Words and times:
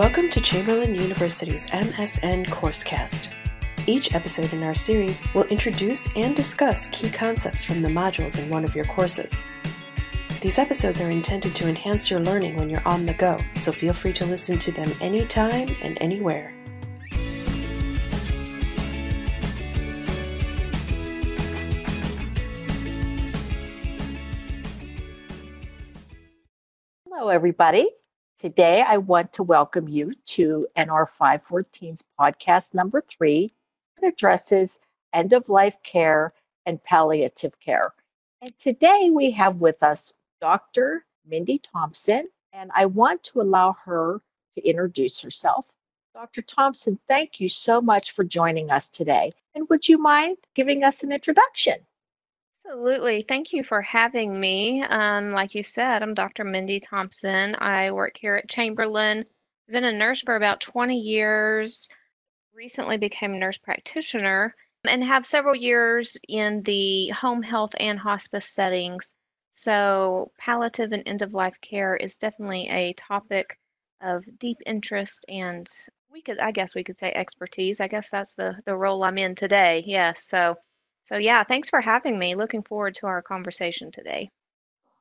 Welcome 0.00 0.30
to 0.30 0.40
Chamberlain 0.40 0.94
University's 0.94 1.66
MSN 1.66 2.46
Coursecast. 2.46 3.34
Each 3.86 4.14
episode 4.14 4.50
in 4.54 4.62
our 4.62 4.74
series 4.74 5.22
will 5.34 5.44
introduce 5.48 6.08
and 6.16 6.34
discuss 6.34 6.86
key 6.86 7.10
concepts 7.10 7.64
from 7.64 7.82
the 7.82 7.90
modules 7.90 8.42
in 8.42 8.48
one 8.48 8.64
of 8.64 8.74
your 8.74 8.86
courses. 8.86 9.44
These 10.40 10.58
episodes 10.58 11.02
are 11.02 11.10
intended 11.10 11.54
to 11.54 11.68
enhance 11.68 12.10
your 12.10 12.20
learning 12.20 12.56
when 12.56 12.70
you're 12.70 12.88
on 12.88 13.04
the 13.04 13.12
go, 13.12 13.38
so 13.60 13.72
feel 13.72 13.92
free 13.92 14.14
to 14.14 14.24
listen 14.24 14.58
to 14.60 14.72
them 14.72 14.90
anytime 15.02 15.68
and 15.82 15.98
anywhere. 16.00 16.54
Hello, 27.04 27.28
everybody. 27.28 27.90
Today, 28.40 28.80
I 28.80 28.96
want 28.96 29.34
to 29.34 29.42
welcome 29.42 29.86
you 29.86 30.14
to 30.28 30.66
NR 30.74 31.06
514's 31.06 32.02
podcast 32.18 32.74
number 32.74 33.02
three 33.02 33.52
that 34.00 34.08
addresses 34.08 34.78
end 35.12 35.34
of 35.34 35.50
life 35.50 35.76
care 35.82 36.32
and 36.64 36.82
palliative 36.82 37.60
care. 37.60 37.92
And 38.40 38.56
today, 38.56 39.10
we 39.12 39.32
have 39.32 39.56
with 39.56 39.82
us 39.82 40.14
Dr. 40.40 41.04
Mindy 41.26 41.58
Thompson, 41.58 42.30
and 42.54 42.70
I 42.74 42.86
want 42.86 43.24
to 43.24 43.42
allow 43.42 43.76
her 43.84 44.22
to 44.54 44.66
introduce 44.66 45.20
herself. 45.20 45.66
Dr. 46.14 46.40
Thompson, 46.40 46.98
thank 47.06 47.40
you 47.40 47.50
so 47.50 47.82
much 47.82 48.12
for 48.12 48.24
joining 48.24 48.70
us 48.70 48.88
today. 48.88 49.32
And 49.54 49.68
would 49.68 49.86
you 49.86 49.98
mind 49.98 50.38
giving 50.54 50.82
us 50.82 51.02
an 51.02 51.12
introduction? 51.12 51.74
Absolutely. 52.62 53.22
Thank 53.22 53.54
you 53.54 53.64
for 53.64 53.80
having 53.80 54.38
me. 54.38 54.82
Um, 54.82 55.30
like 55.32 55.54
you 55.54 55.62
said, 55.62 56.02
I'm 56.02 56.12
Dr. 56.12 56.44
Mindy 56.44 56.78
Thompson. 56.78 57.56
I 57.58 57.90
work 57.92 58.18
here 58.18 58.34
at 58.34 58.50
Chamberlain. 58.50 59.24
Been 59.66 59.84
a 59.84 59.92
nurse 59.92 60.20
for 60.20 60.36
about 60.36 60.60
20 60.60 60.98
years. 60.98 61.88
Recently 62.52 62.98
became 62.98 63.32
a 63.32 63.38
nurse 63.38 63.56
practitioner 63.56 64.54
and 64.84 65.02
have 65.02 65.24
several 65.24 65.54
years 65.54 66.18
in 66.28 66.62
the 66.62 67.08
home 67.08 67.42
health 67.42 67.74
and 67.80 67.98
hospice 67.98 68.46
settings. 68.46 69.14
So, 69.52 70.30
palliative 70.36 70.92
and 70.92 71.04
end 71.06 71.22
of 71.22 71.32
life 71.32 71.58
care 71.62 71.96
is 71.96 72.18
definitely 72.18 72.68
a 72.68 72.92
topic 72.92 73.58
of 74.02 74.22
deep 74.38 74.58
interest 74.66 75.24
and 75.30 75.66
we 76.12 76.20
could, 76.20 76.38
I 76.38 76.50
guess, 76.50 76.74
we 76.74 76.84
could 76.84 76.98
say 76.98 77.10
expertise. 77.10 77.80
I 77.80 77.88
guess 77.88 78.10
that's 78.10 78.34
the 78.34 78.60
the 78.66 78.76
role 78.76 79.02
I'm 79.02 79.16
in 79.16 79.34
today. 79.34 79.82
Yes. 79.86 80.24
So, 80.24 80.58
so, 81.02 81.16
yeah, 81.16 81.44
thanks 81.44 81.68
for 81.68 81.80
having 81.80 82.18
me. 82.18 82.34
Looking 82.34 82.62
forward 82.62 82.94
to 82.96 83.06
our 83.06 83.22
conversation 83.22 83.90
today. 83.90 84.30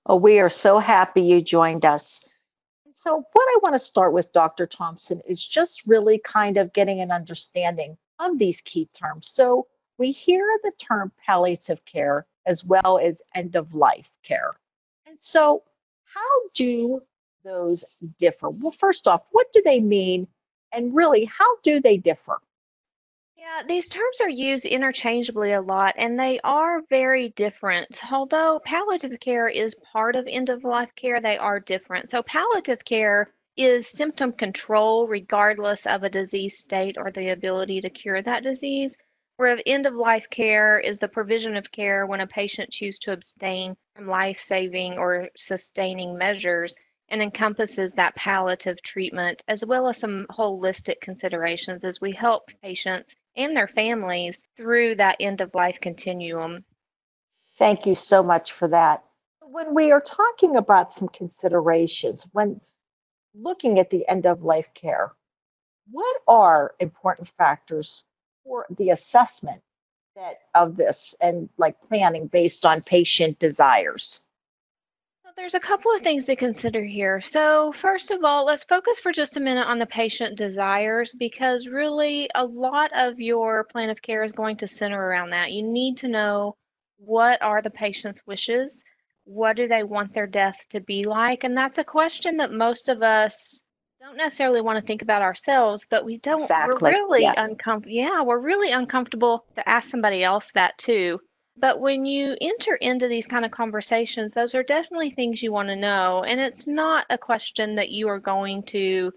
Oh, 0.05 0.15
we 0.15 0.39
are 0.39 0.49
so 0.49 0.79
happy 0.79 1.21
you 1.21 1.41
joined 1.41 1.85
us. 1.85 2.27
So, 2.91 3.17
what 3.17 3.47
I 3.47 3.59
want 3.61 3.75
to 3.75 3.79
start 3.79 4.13
with, 4.13 4.31
Dr. 4.31 4.65
Thompson, 4.65 5.21
is 5.27 5.43
just 5.43 5.85
really 5.85 6.17
kind 6.17 6.57
of 6.57 6.73
getting 6.73 7.01
an 7.01 7.11
understanding 7.11 7.97
of 8.17 8.37
these 8.39 8.61
key 8.61 8.89
terms. 8.93 9.29
So, 9.29 9.67
we 9.97 10.11
hear 10.11 10.47
the 10.63 10.71
term 10.79 11.11
palliative 11.25 11.85
care 11.85 12.25
as 12.45 12.63
well 12.63 12.97
as 12.97 13.21
end 13.35 13.55
of 13.55 13.75
life 13.75 14.09
care. 14.23 14.51
And 15.05 15.21
so, 15.21 15.63
how 16.05 16.47
do 16.55 17.01
those 17.43 17.85
differ? 18.17 18.49
Well, 18.49 18.71
first 18.71 19.07
off, 19.07 19.27
what 19.31 19.47
do 19.53 19.61
they 19.63 19.79
mean? 19.79 20.27
And 20.71 20.95
really, 20.95 21.25
how 21.25 21.57
do 21.61 21.79
they 21.79 21.97
differ? 21.97 22.39
Yeah, 23.39 23.63
these 23.65 23.87
terms 23.87 24.19
are 24.19 24.29
used 24.29 24.65
interchangeably 24.65 25.53
a 25.53 25.61
lot, 25.61 25.95
and 25.97 26.19
they 26.19 26.41
are 26.43 26.81
very 26.89 27.29
different. 27.29 28.01
Although 28.11 28.59
palliative 28.59 29.17
care 29.21 29.47
is 29.47 29.75
part 29.75 30.17
of 30.17 30.27
end 30.27 30.49
of 30.49 30.65
life 30.65 30.93
care, 30.93 31.21
they 31.21 31.37
are 31.37 31.61
different. 31.61 32.09
So, 32.09 32.21
palliative 32.21 32.83
care 32.83 33.33
is 33.55 33.87
symptom 33.87 34.33
control 34.33 35.07
regardless 35.07 35.85
of 35.85 36.03
a 36.03 36.09
disease 36.09 36.57
state 36.57 36.97
or 36.97 37.11
the 37.11 37.29
ability 37.29 37.79
to 37.81 37.89
cure 37.89 38.21
that 38.21 38.43
disease. 38.43 38.97
Where 39.37 39.57
end 39.65 39.85
of 39.85 39.93
life 39.93 40.29
care 40.29 40.77
is 40.77 40.99
the 40.99 41.07
provision 41.07 41.55
of 41.55 41.71
care 41.71 42.05
when 42.05 42.19
a 42.19 42.27
patient 42.27 42.71
chooses 42.71 42.99
to 42.99 43.13
abstain 43.13 43.77
from 43.95 44.07
life 44.07 44.41
saving 44.41 44.97
or 44.97 45.29
sustaining 45.37 46.17
measures 46.17 46.75
and 47.11 47.21
encompasses 47.21 47.93
that 47.93 48.15
palliative 48.15 48.81
treatment 48.81 49.43
as 49.47 49.65
well 49.65 49.87
as 49.87 49.97
some 49.97 50.27
holistic 50.29 51.01
considerations 51.01 51.83
as 51.83 51.99
we 51.99 52.11
help 52.11 52.49
patients 52.61 53.15
and 53.39 53.55
their 53.55 53.67
families 53.67 54.45
through 54.57 54.95
that 54.95 55.15
end 55.19 55.41
of 55.41 55.55
life 55.55 55.79
continuum. 55.79 56.65
Thank 57.57 57.85
you 57.85 57.95
so 57.95 58.21
much 58.21 58.51
for 58.51 58.67
that. 58.67 59.03
When 59.41 59.73
we 59.73 59.91
are 59.91 60.01
talking 60.01 60.57
about 60.57 60.93
some 60.93 61.07
considerations, 61.07 62.27
when 62.33 62.61
looking 63.33 63.79
at 63.79 63.89
the 63.89 64.07
end 64.07 64.25
of 64.27 64.43
life 64.43 64.67
care, 64.75 65.13
what 65.89 66.21
are 66.27 66.75
important 66.79 67.29
factors 67.37 68.03
for 68.43 68.65
the 68.69 68.91
assessment 68.91 69.61
that 70.15 70.39
of 70.53 70.75
this 70.75 71.15
and 71.21 71.49
like 71.57 71.81
planning 71.87 72.27
based 72.27 72.65
on 72.65 72.81
patient 72.81 73.39
desires? 73.39 74.21
There's 75.35 75.53
a 75.53 75.59
couple 75.59 75.93
of 75.93 76.01
things 76.01 76.25
to 76.25 76.35
consider 76.35 76.83
here. 76.83 77.21
So, 77.21 77.71
first 77.71 78.11
of 78.11 78.23
all, 78.23 78.45
let's 78.45 78.63
focus 78.63 78.99
for 78.99 79.11
just 79.11 79.37
a 79.37 79.39
minute 79.39 79.67
on 79.67 79.79
the 79.79 79.85
patient 79.85 80.37
desires 80.37 81.15
because 81.17 81.67
really 81.67 82.29
a 82.33 82.45
lot 82.45 82.91
of 82.93 83.19
your 83.19 83.63
plan 83.65 83.89
of 83.89 84.01
care 84.01 84.23
is 84.23 84.31
going 84.31 84.57
to 84.57 84.67
center 84.67 85.01
around 85.01 85.31
that. 85.31 85.51
You 85.51 85.63
need 85.63 85.97
to 85.97 86.07
know 86.07 86.55
what 86.97 87.41
are 87.41 87.61
the 87.61 87.69
patient's 87.69 88.21
wishes? 88.25 88.83
What 89.23 89.55
do 89.55 89.67
they 89.67 89.83
want 89.83 90.13
their 90.13 90.27
death 90.27 90.65
to 90.69 90.79
be 90.79 91.03
like? 91.03 91.43
And 91.43 91.57
that's 91.57 91.77
a 91.77 91.83
question 91.83 92.37
that 92.37 92.51
most 92.51 92.89
of 92.89 93.03
us 93.03 93.61
don't 94.01 94.17
necessarily 94.17 94.61
want 94.61 94.79
to 94.79 94.85
think 94.85 95.01
about 95.01 95.21
ourselves, 95.21 95.85
but 95.89 96.05
we 96.05 96.17
don't 96.17 96.43
exactly. 96.43 96.91
we're 96.91 96.97
really 96.97 97.21
yes. 97.21 97.35
uncomfortable. 97.37 97.95
Yeah, 97.95 98.23
we're 98.23 98.39
really 98.39 98.71
uncomfortable 98.71 99.45
to 99.55 99.67
ask 99.67 99.89
somebody 99.89 100.23
else 100.23 100.51
that 100.53 100.77
too. 100.77 101.19
But 101.59 101.81
when 101.81 102.05
you 102.05 102.37
enter 102.39 102.73
into 102.73 103.09
these 103.09 103.27
kind 103.27 103.43
of 103.43 103.51
conversations, 103.51 104.33
those 104.33 104.55
are 104.55 104.63
definitely 104.63 105.11
things 105.11 105.43
you 105.43 105.51
want 105.51 105.67
to 105.67 105.75
know. 105.75 106.23
And 106.23 106.39
it's 106.39 106.67
not 106.67 107.05
a 107.09 107.17
question 107.17 107.75
that 107.75 107.89
you 107.89 108.07
are 108.07 108.19
going 108.19 108.63
to 108.67 109.11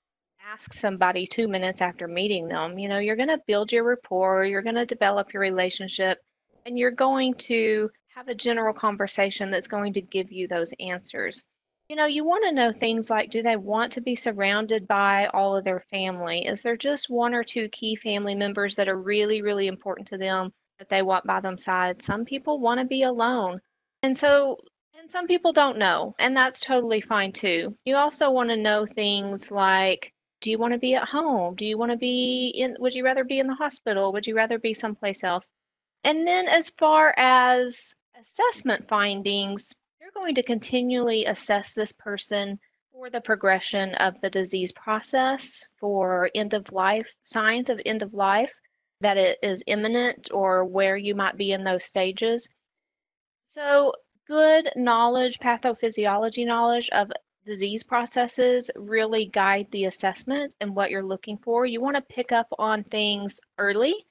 ask 0.53 0.73
somebody 0.73 1.27
two 1.27 1.47
minutes 1.47 1.81
after 1.81 2.09
meeting 2.09 2.49
them. 2.49 2.81
You 2.81 2.89
know, 2.89 2.99
you're 2.99 3.17
going 3.17 3.29
to 3.29 3.41
build 3.47 3.71
your 3.71 3.85
rapport, 3.85 4.45
you're 4.45 4.63
going 4.63 4.75
to 4.75 4.85
develop 4.85 5.33
your 5.33 5.41
relationship, 5.41 6.19
and 6.67 6.77
you're 6.77 6.91
going 6.91 7.35
to 7.35 7.91
have 8.17 8.27
a 8.27 8.35
general 8.35 8.75
conversation 8.75 9.53
that's 9.53 9.69
going 9.69 9.93
to 9.93 10.03
give 10.03 10.33
you 10.33 10.49
those 10.49 10.75
answers. 10.81 11.45
You 11.89 11.95
know, 11.95 12.07
you 12.07 12.25
want 12.25 12.45
to 12.45 12.55
know 12.55 12.73
things 12.73 13.09
like 13.09 13.31
do 13.31 13.43
they 13.43 13.57
want 13.57 13.93
to 13.93 14.01
be 14.01 14.17
surrounded 14.17 14.89
by 14.89 15.27
all 15.27 15.57
of 15.57 15.65
their 15.65 15.85
family? 15.91 16.45
Is 16.45 16.63
there 16.63 16.77
just 16.77 17.09
one 17.09 17.35
or 17.35 17.45
two 17.45 17.69
key 17.69 17.95
family 17.95 18.35
members 18.35 18.77
that 18.77 18.89
are 18.89 19.01
really, 19.01 19.43
really 19.43 19.69
important 19.69 20.09
to 20.09 20.19
them? 20.19 20.53
That 20.82 20.88
they 20.88 21.03
want 21.03 21.25
by 21.25 21.38
themselves. 21.38 22.04
Some 22.04 22.25
people 22.25 22.59
want 22.59 22.81
to 22.81 22.84
be 22.84 23.04
alone. 23.04 23.60
And 24.03 24.16
so, 24.16 24.59
and 24.98 25.09
some 25.09 25.28
people 25.28 25.53
don't 25.53 25.78
know, 25.78 26.16
and 26.19 26.37
that's 26.37 26.59
totally 26.59 27.00
fine 27.00 27.31
too. 27.31 27.76
You 27.84 27.94
also 27.94 28.32
want 28.32 28.50
to 28.50 28.56
know 28.56 28.84
things 28.84 29.53
like 29.53 30.12
do 30.41 30.50
you 30.50 30.59
want 30.59 30.72
to 30.72 30.81
be 30.81 30.97
at 30.97 31.09
home? 31.09 31.54
Do 31.54 31.65
you 31.65 31.78
want 31.78 31.93
to 31.93 31.97
be 31.97 32.48
in, 32.48 32.75
would 32.81 32.94
you 32.94 33.04
rather 33.04 33.22
be 33.22 33.38
in 33.38 33.47
the 33.47 33.54
hospital? 33.54 34.12
Would 34.12 34.26
you 34.26 34.34
rather 34.34 34.59
be 34.59 34.75
someplace 34.75 35.22
else? 35.22 35.48
And 36.03 36.26
then, 36.26 36.48
as 36.48 36.69
far 36.70 37.14
as 37.16 37.94
assessment 38.20 38.88
findings, 38.88 39.72
you're 40.00 40.10
going 40.10 40.34
to 40.34 40.43
continually 40.43 41.26
assess 41.26 41.75
this 41.75 41.93
person 41.93 42.59
for 42.91 43.09
the 43.09 43.20
progression 43.20 43.94
of 43.94 44.20
the 44.20 44.31
disease 44.31 44.72
process, 44.72 45.69
for 45.78 46.28
end 46.34 46.54
of 46.54 46.72
life, 46.72 47.14
signs 47.22 47.70
of 47.70 47.81
end 47.87 48.03
of 48.03 48.12
life, 48.12 48.53
that 49.03 49.17
it 49.17 49.39
is 49.43 49.65
imminent 49.67 50.29
or 50.33 50.65
where 50.65 50.97
you 50.97 51.15
might 51.15 51.37
be 51.37 51.53
in 51.53 51.65
those 51.65 51.85
stages. 51.85 52.49
So, 53.49 53.93
good 54.27 54.71
knowledge, 54.77 55.38
pathophysiology 55.38 56.47
knowledge 56.47 56.88
of 56.91 57.12
disease 57.44 57.82
processes 57.82 58.71
really 58.76 59.26
guide 59.26 59.67
the 59.71 59.85
assessment 59.85 60.55
and 60.61 60.75
what 60.75 60.91
you're 60.91 61.03
looking 61.03 61.38
for. 61.38 61.67
You 61.67 61.81
want 61.81 61.97
to 61.97 62.15
pick 62.15 62.32
up 62.32 62.47
on 62.59 62.85
things 62.85 63.41
early. 63.59 64.06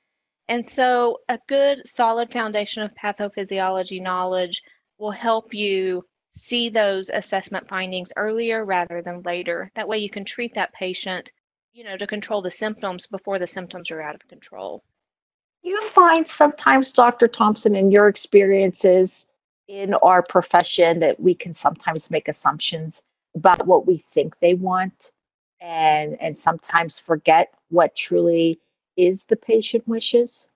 And 0.47 0.67
so, 0.67 1.19
a 1.29 1.39
good 1.47 1.87
solid 1.87 2.31
foundation 2.31 2.83
of 2.83 2.93
pathophysiology 2.93 4.01
knowledge 4.01 4.61
will 4.97 5.11
help 5.11 5.53
you 5.53 6.05
see 6.33 6.69
those 6.69 7.09
assessment 7.09 7.67
findings 7.67 8.13
earlier 8.15 8.63
rather 8.63 9.01
than 9.01 9.21
later. 9.21 9.71
That 9.75 9.87
way, 9.87 9.99
you 9.99 10.09
can 10.09 10.25
treat 10.25 10.55
that 10.55 10.73
patient 10.73 11.31
you 11.73 11.83
know, 11.83 11.97
to 11.97 12.07
control 12.07 12.41
the 12.41 12.51
symptoms 12.51 13.07
before 13.07 13.39
the 13.39 13.47
symptoms 13.47 13.91
are 13.91 14.01
out 14.01 14.15
of 14.15 14.27
control. 14.27 14.83
You 15.63 15.89
find 15.89 16.27
sometimes, 16.27 16.91
Dr. 16.91 17.27
Thompson, 17.27 17.75
in 17.75 17.91
your 17.91 18.07
experiences 18.07 19.31
in 19.67 19.93
our 19.93 20.23
profession, 20.23 20.99
that 20.99 21.19
we 21.19 21.35
can 21.35 21.53
sometimes 21.53 22.09
make 22.09 22.27
assumptions 22.27 23.03
about 23.35 23.65
what 23.65 23.87
we 23.87 23.97
think 23.97 24.37
they 24.39 24.55
want 24.55 25.11
and 25.61 26.19
and 26.19 26.37
sometimes 26.37 26.99
forget 26.99 27.53
what 27.69 27.95
truly 27.95 28.59
is 28.97 29.25
the 29.25 29.37
patient 29.37 29.87
wishes? 29.87 30.49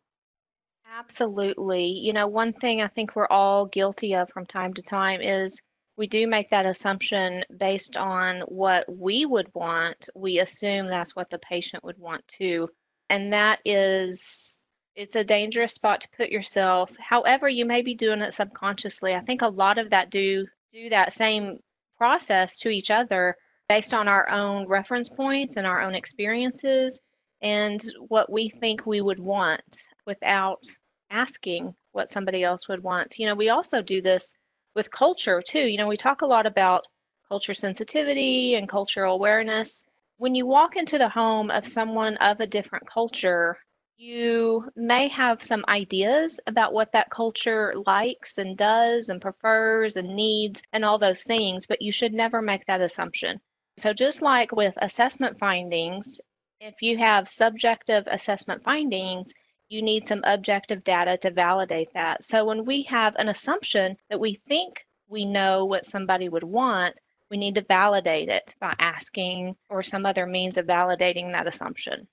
Absolutely. 0.98 1.88
You 1.88 2.13
know, 2.13 2.28
one 2.28 2.54
thing 2.54 2.81
I 2.81 2.88
think 2.88 3.16
we're 3.16 3.28
all 3.28 3.66
guilty 3.66 4.16
of 4.16 4.30
from 4.30 4.46
time 4.46 4.74
to 4.74 4.81
time 4.81 5.22
is 5.22 5.62
we 5.98 6.07
do 6.07 6.28
make 6.28 6.50
that 6.50 6.66
assumption 6.66 7.44
based 7.56 7.96
on 7.96 8.42
what 8.42 8.86
we 8.92 9.25
would 9.25 9.50
want. 9.54 10.10
We 10.16 10.40
assume 10.40 10.88
that's 10.88 11.16
what 11.16 11.30
the 11.30 11.40
patient 11.40 11.84
would 11.84 11.98
want 11.98 12.28
too. 12.28 12.69
And 13.10 13.34
that 13.34 13.60
is 13.63 14.57
it's 14.95 15.15
a 15.15 15.24
dangerous 15.24 15.74
spot 15.74 16.01
to 16.01 16.09
put 16.15 16.30
yourself. 16.30 16.95
However, 16.97 17.50
you 17.50 17.65
may 17.65 17.81
be 17.81 17.95
doing 17.95 18.21
it 18.21 18.33
subconsciously. 18.33 19.13
I 19.13 19.19
think 19.19 19.42
a 19.42 19.47
lot 19.47 19.77
of 19.77 19.89
that 19.89 20.09
do 20.09 20.47
do 20.71 20.89
that 20.89 21.13
same 21.13 21.59
process 21.97 22.59
to 22.59 22.69
each 22.69 22.92
other 22.92 23.36
based 23.68 23.94
on 23.94 24.07
our 24.07 24.30
own 24.30 24.68
reference 24.68 25.09
points 25.09 25.57
and 25.57 25.65
our 25.65 25.81
own 25.81 25.95
experiences 25.95 27.01
and 27.42 27.81
what 28.07 28.31
we 28.31 28.50
think 28.50 28.86
we 28.86 29.01
would 29.01 29.19
want 29.19 29.88
without 30.06 30.63
asking 31.09 31.75
what 31.92 32.07
somebody 32.07 32.44
else 32.44 32.68
would 32.68 32.83
want. 32.83 33.18
You 33.18 33.27
know, 33.27 33.36
we 33.36 33.50
also 33.50 33.81
do 33.81 34.01
this 34.01 34.33
with 34.75 34.92
culture 34.92 35.42
too. 35.45 35.59
You 35.59 35.77
know, 35.77 35.88
we 35.88 35.97
talk 35.97 36.21
a 36.21 36.27
lot 36.27 36.45
about 36.45 36.86
culture 37.27 37.53
sensitivity 37.53 38.56
and 38.56 38.69
cultural 38.69 39.15
awareness. 39.15 39.86
When 40.18 40.36
you 40.36 40.45
walk 40.45 40.75
into 40.75 40.97
the 40.97 41.09
home 41.09 41.51
of 41.51 41.68
someone 41.68 42.18
of 42.18 42.39
a 42.39 42.47
different 42.47 42.88
culture, 42.88 43.57
you 43.97 44.69
may 44.75 45.07
have 45.07 45.42
some 45.42 45.63
ideas 45.68 46.42
about 46.45 46.74
what 46.74 46.92
that 46.92 47.09
culture 47.09 47.74
likes 47.86 48.38
and 48.38 48.57
does 48.57 49.09
and 49.09 49.21
prefers 49.21 49.95
and 49.95 50.15
needs 50.15 50.63
and 50.74 50.83
all 50.83 50.97
those 50.97 51.24
things, 51.24 51.65
but 51.65 51.81
you 51.81 51.92
should 51.92 52.13
never 52.13 52.42
make 52.42 52.65
that 52.65 52.81
assumption. 52.81 53.39
So, 53.77 53.94
just 53.94 54.21
like 54.21 54.51
with 54.51 54.77
assessment 54.81 55.39
findings, 55.39 56.19
if 56.59 56.81
you 56.81 56.97
have 56.97 57.30
subjective 57.30 58.07
assessment 58.07 58.63
findings, 58.63 59.33
you 59.69 59.81
need 59.81 60.06
some 60.06 60.21
objective 60.24 60.83
data 60.83 61.18
to 61.18 61.31
validate 61.31 61.94
that. 61.94 62.24
So, 62.24 62.45
when 62.45 62.65
we 62.65 62.83
have 62.83 63.15
an 63.15 63.30
assumption 63.30 63.97
that 64.09 64.19
we 64.19 64.36
think 64.36 64.86
we 65.07 65.25
know 65.25 65.65
what 65.65 65.86
somebody 65.86 66.27
would 66.27 66.44
want, 66.44 66.95
we 67.30 67.38
need 67.38 67.56
to 67.56 67.62
validate 67.62 68.30
it 68.30 68.56
by 68.59 68.75
asking 68.77 69.56
or 69.69 69.83
some 69.83 70.06
other 70.06 70.25
means 70.25 70.57
of 70.57 70.65
validating 70.65 71.31
that 71.31 71.47
assumption. 71.47 72.07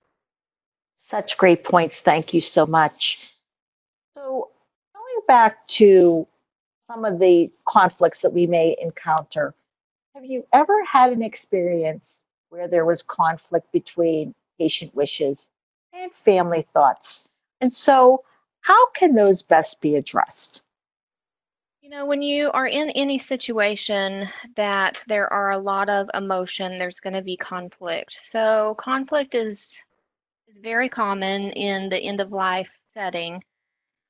Such 1.04 1.37
great 1.37 1.64
points. 1.64 2.00
Thank 2.00 2.32
you 2.32 2.40
so 2.40 2.64
much. 2.64 3.19
So, 4.14 4.50
going 4.94 5.26
back 5.26 5.66
to 5.66 6.28
some 6.88 7.04
of 7.04 7.19
the 7.19 7.50
conflicts 7.66 8.22
that 8.22 8.32
we 8.32 8.46
may 8.46 8.76
encounter, 8.81 9.52
have 10.14 10.25
you 10.25 10.46
ever 10.52 10.84
had 10.84 11.12
an 11.12 11.22
experience 11.22 12.25
where 12.50 12.69
there 12.69 12.84
was 12.84 13.02
conflict 13.02 13.70
between 13.72 14.32
patient 14.60 14.94
wishes 14.94 15.50
and 15.93 16.12
family 16.25 16.66
thoughts? 16.72 17.28
And 17.60 17.75
so, 17.75 18.22
how 18.60 18.90
can 18.90 19.16
those 19.16 19.43
best 19.43 19.81
be 19.81 19.96
addressed? 19.96 20.62
You 21.81 21.90
know, 21.90 22.06
when 22.06 22.22
you 22.22 22.52
are 22.52 22.66
in 22.66 22.90
any 22.90 23.19
situation 23.19 24.28
that 24.55 25.02
there 25.08 25.31
are 25.31 25.50
a 25.50 25.58
lot 25.58 25.88
of 25.88 26.10
emotion, 26.14 26.76
there's 26.76 27.00
going 27.00 27.14
to 27.14 27.22
be 27.22 27.37
conflict. 27.37 28.20
So, 28.22 28.76
conflict 28.78 29.34
is 29.34 29.82
is 30.52 30.58
very 30.58 30.88
common 30.88 31.50
in 31.52 31.88
the 31.88 31.99
end 31.99 32.20
of 32.20 32.31
life 32.31 32.69
setting. 32.88 33.43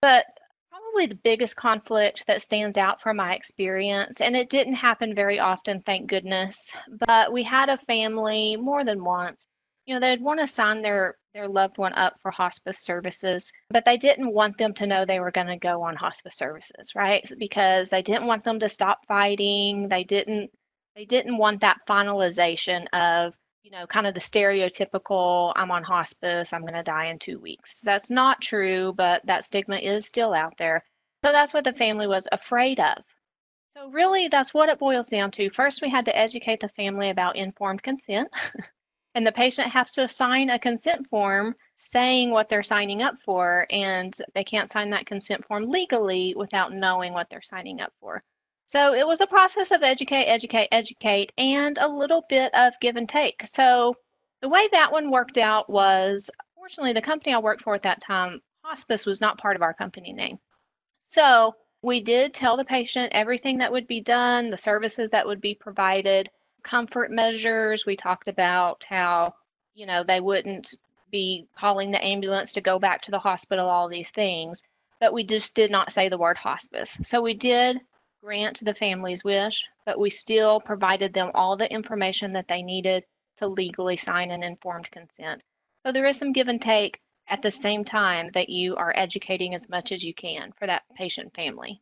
But 0.00 0.26
probably 0.70 1.06
the 1.06 1.14
biggest 1.22 1.54
conflict 1.54 2.26
that 2.26 2.42
stands 2.42 2.76
out 2.76 3.00
from 3.00 3.16
my 3.16 3.34
experience, 3.34 4.20
and 4.20 4.36
it 4.36 4.50
didn't 4.50 4.74
happen 4.74 5.14
very 5.14 5.38
often, 5.38 5.82
thank 5.82 6.08
goodness, 6.08 6.76
but 7.06 7.32
we 7.32 7.44
had 7.44 7.68
a 7.68 7.78
family 7.78 8.56
more 8.56 8.84
than 8.84 9.04
once. 9.04 9.46
You 9.86 9.94
know, 9.94 10.00
they'd 10.00 10.20
want 10.20 10.40
to 10.40 10.46
sign 10.46 10.82
their 10.82 11.16
their 11.34 11.48
loved 11.48 11.78
one 11.78 11.94
up 11.94 12.20
for 12.20 12.30
hospice 12.30 12.78
services, 12.78 13.52
but 13.70 13.84
they 13.84 13.96
didn't 13.96 14.32
want 14.32 14.58
them 14.58 14.74
to 14.74 14.86
know 14.86 15.04
they 15.04 15.18
were 15.18 15.30
going 15.30 15.46
to 15.46 15.56
go 15.56 15.82
on 15.82 15.96
hospice 15.96 16.36
services, 16.36 16.92
right? 16.94 17.28
Because 17.38 17.88
they 17.88 18.02
didn't 18.02 18.26
want 18.26 18.44
them 18.44 18.60
to 18.60 18.68
stop 18.68 19.06
fighting. 19.06 19.88
They 19.88 20.04
didn't 20.04 20.50
they 20.94 21.04
didn't 21.04 21.38
want 21.38 21.62
that 21.62 21.86
finalization 21.88 22.86
of 22.92 23.34
you 23.62 23.70
know, 23.70 23.86
kind 23.86 24.06
of 24.06 24.14
the 24.14 24.20
stereotypical 24.20 25.52
I'm 25.54 25.70
on 25.70 25.84
hospice, 25.84 26.52
I'm 26.52 26.62
going 26.62 26.74
to 26.74 26.82
die 26.82 27.06
in 27.06 27.18
two 27.18 27.38
weeks. 27.38 27.80
That's 27.80 28.10
not 28.10 28.40
true, 28.40 28.92
but 28.96 29.24
that 29.26 29.44
stigma 29.44 29.76
is 29.76 30.06
still 30.06 30.34
out 30.34 30.54
there. 30.58 30.82
So 31.24 31.30
that's 31.30 31.54
what 31.54 31.64
the 31.64 31.72
family 31.72 32.08
was 32.08 32.26
afraid 32.30 32.80
of. 32.80 33.04
So, 33.74 33.88
really, 33.88 34.28
that's 34.28 34.52
what 34.52 34.68
it 34.68 34.78
boils 34.78 35.08
down 35.08 35.30
to. 35.32 35.48
First, 35.48 35.80
we 35.80 35.88
had 35.88 36.06
to 36.06 36.16
educate 36.16 36.60
the 36.60 36.68
family 36.68 37.08
about 37.08 37.36
informed 37.36 37.82
consent. 37.82 38.34
and 39.14 39.26
the 39.26 39.32
patient 39.32 39.68
has 39.68 39.92
to 39.92 40.08
sign 40.08 40.50
a 40.50 40.58
consent 40.58 41.08
form 41.08 41.54
saying 41.76 42.30
what 42.30 42.48
they're 42.48 42.62
signing 42.62 43.02
up 43.02 43.22
for, 43.22 43.66
and 43.70 44.14
they 44.34 44.44
can't 44.44 44.70
sign 44.70 44.90
that 44.90 45.06
consent 45.06 45.46
form 45.46 45.70
legally 45.70 46.34
without 46.36 46.72
knowing 46.72 47.12
what 47.12 47.30
they're 47.30 47.40
signing 47.40 47.80
up 47.80 47.92
for. 48.00 48.22
So 48.72 48.94
it 48.94 49.06
was 49.06 49.20
a 49.20 49.26
process 49.26 49.70
of 49.70 49.82
educate, 49.82 50.24
educate, 50.24 50.68
educate, 50.72 51.30
and 51.36 51.76
a 51.76 51.86
little 51.86 52.24
bit 52.26 52.54
of 52.54 52.80
give 52.80 52.96
and 52.96 53.06
take. 53.06 53.46
So 53.46 53.98
the 54.40 54.48
way 54.48 54.66
that 54.72 54.92
one 54.92 55.10
worked 55.10 55.36
out 55.36 55.68
was, 55.68 56.30
fortunately, 56.54 56.94
the 56.94 57.02
company 57.02 57.34
I 57.34 57.38
worked 57.40 57.60
for 57.60 57.74
at 57.74 57.82
that 57.82 58.00
time, 58.00 58.40
hospice 58.64 59.04
was 59.04 59.20
not 59.20 59.36
part 59.36 59.56
of 59.56 59.62
our 59.62 59.74
company 59.74 60.14
name. 60.14 60.38
So 61.02 61.54
we 61.82 62.00
did 62.00 62.32
tell 62.32 62.56
the 62.56 62.64
patient 62.64 63.12
everything 63.12 63.58
that 63.58 63.72
would 63.72 63.86
be 63.86 64.00
done, 64.00 64.48
the 64.48 64.56
services 64.56 65.10
that 65.10 65.26
would 65.26 65.42
be 65.42 65.54
provided, 65.54 66.30
comfort 66.62 67.10
measures. 67.10 67.84
We 67.84 67.96
talked 67.96 68.28
about 68.28 68.84
how, 68.88 69.34
you 69.74 69.84
know, 69.84 70.02
they 70.02 70.20
wouldn't 70.20 70.76
be 71.10 71.46
calling 71.58 71.90
the 71.90 72.02
ambulance 72.02 72.54
to 72.54 72.62
go 72.62 72.78
back 72.78 73.02
to 73.02 73.10
the 73.10 73.18
hospital, 73.18 73.68
all 73.68 73.90
these 73.90 74.12
things. 74.12 74.62
But 74.98 75.12
we 75.12 75.24
just 75.24 75.54
did 75.54 75.70
not 75.70 75.92
say 75.92 76.08
the 76.08 76.16
word 76.16 76.38
hospice. 76.38 76.96
So 77.02 77.20
we 77.20 77.34
did 77.34 77.78
grant 78.22 78.64
the 78.64 78.74
family's 78.74 79.24
wish, 79.24 79.64
but 79.84 79.98
we 79.98 80.08
still 80.08 80.60
provided 80.60 81.12
them 81.12 81.30
all 81.34 81.56
the 81.56 81.70
information 81.70 82.34
that 82.34 82.46
they 82.46 82.62
needed 82.62 83.04
to 83.36 83.48
legally 83.48 83.96
sign 83.96 84.30
an 84.30 84.44
informed 84.44 84.88
consent. 84.90 85.42
So 85.84 85.92
there 85.92 86.06
is 86.06 86.18
some 86.18 86.32
give 86.32 86.46
and 86.46 86.62
take 86.62 87.00
at 87.28 87.42
the 87.42 87.50
same 87.50 87.84
time 87.84 88.30
that 88.34 88.48
you 88.48 88.76
are 88.76 88.92
educating 88.94 89.54
as 89.54 89.68
much 89.68 89.90
as 89.90 90.04
you 90.04 90.14
can 90.14 90.52
for 90.52 90.66
that 90.66 90.82
patient 90.96 91.34
family. 91.34 91.80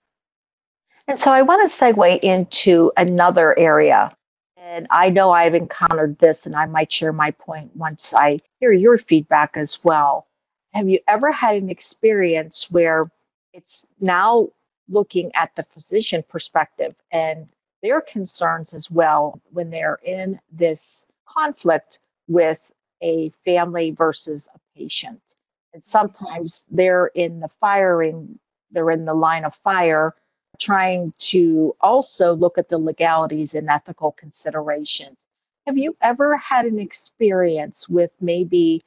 And 1.06 1.20
so 1.20 1.30
I 1.30 1.42
want 1.42 1.68
to 1.68 1.76
segue 1.76 2.20
into 2.20 2.90
another 2.96 3.58
area. 3.58 4.16
And 4.56 4.86
I 4.90 5.10
know 5.10 5.32
I've 5.32 5.54
encountered 5.54 6.18
this, 6.18 6.46
and 6.46 6.54
I 6.54 6.66
might 6.66 6.92
share 6.92 7.12
my 7.12 7.32
point 7.32 7.74
once 7.76 8.14
I 8.14 8.38
hear 8.60 8.72
your 8.72 8.96
feedback 8.96 9.56
as 9.56 9.82
well. 9.84 10.26
Have 10.72 10.88
you 10.88 11.00
ever 11.08 11.32
had 11.32 11.56
an 11.56 11.68
experience 11.68 12.70
where 12.70 13.10
it's 13.52 13.86
now 13.98 14.48
looking 14.90 15.30
at 15.34 15.54
the 15.56 15.62
physician 15.62 16.22
perspective 16.28 16.94
and 17.10 17.48
their 17.82 18.00
concerns 18.00 18.74
as 18.74 18.90
well 18.90 19.40
when 19.52 19.70
they're 19.70 20.00
in 20.04 20.38
this 20.52 21.06
conflict 21.26 22.00
with 22.28 22.70
a 23.00 23.30
family 23.44 23.92
versus 23.92 24.48
a 24.54 24.58
patient. 24.76 25.34
And 25.72 25.82
sometimes 25.82 26.66
they're 26.70 27.06
in 27.06 27.40
the 27.40 27.48
firing, 27.60 28.38
they're 28.70 28.90
in 28.90 29.04
the 29.04 29.14
line 29.14 29.44
of 29.44 29.54
fire, 29.54 30.14
trying 30.58 31.14
to 31.18 31.74
also 31.80 32.34
look 32.34 32.58
at 32.58 32.68
the 32.68 32.78
legalities 32.78 33.54
and 33.54 33.70
ethical 33.70 34.12
considerations. 34.12 35.26
Have 35.66 35.78
you 35.78 35.96
ever 36.02 36.36
had 36.36 36.66
an 36.66 36.78
experience 36.78 37.88
with 37.88 38.10
maybe 38.20 38.82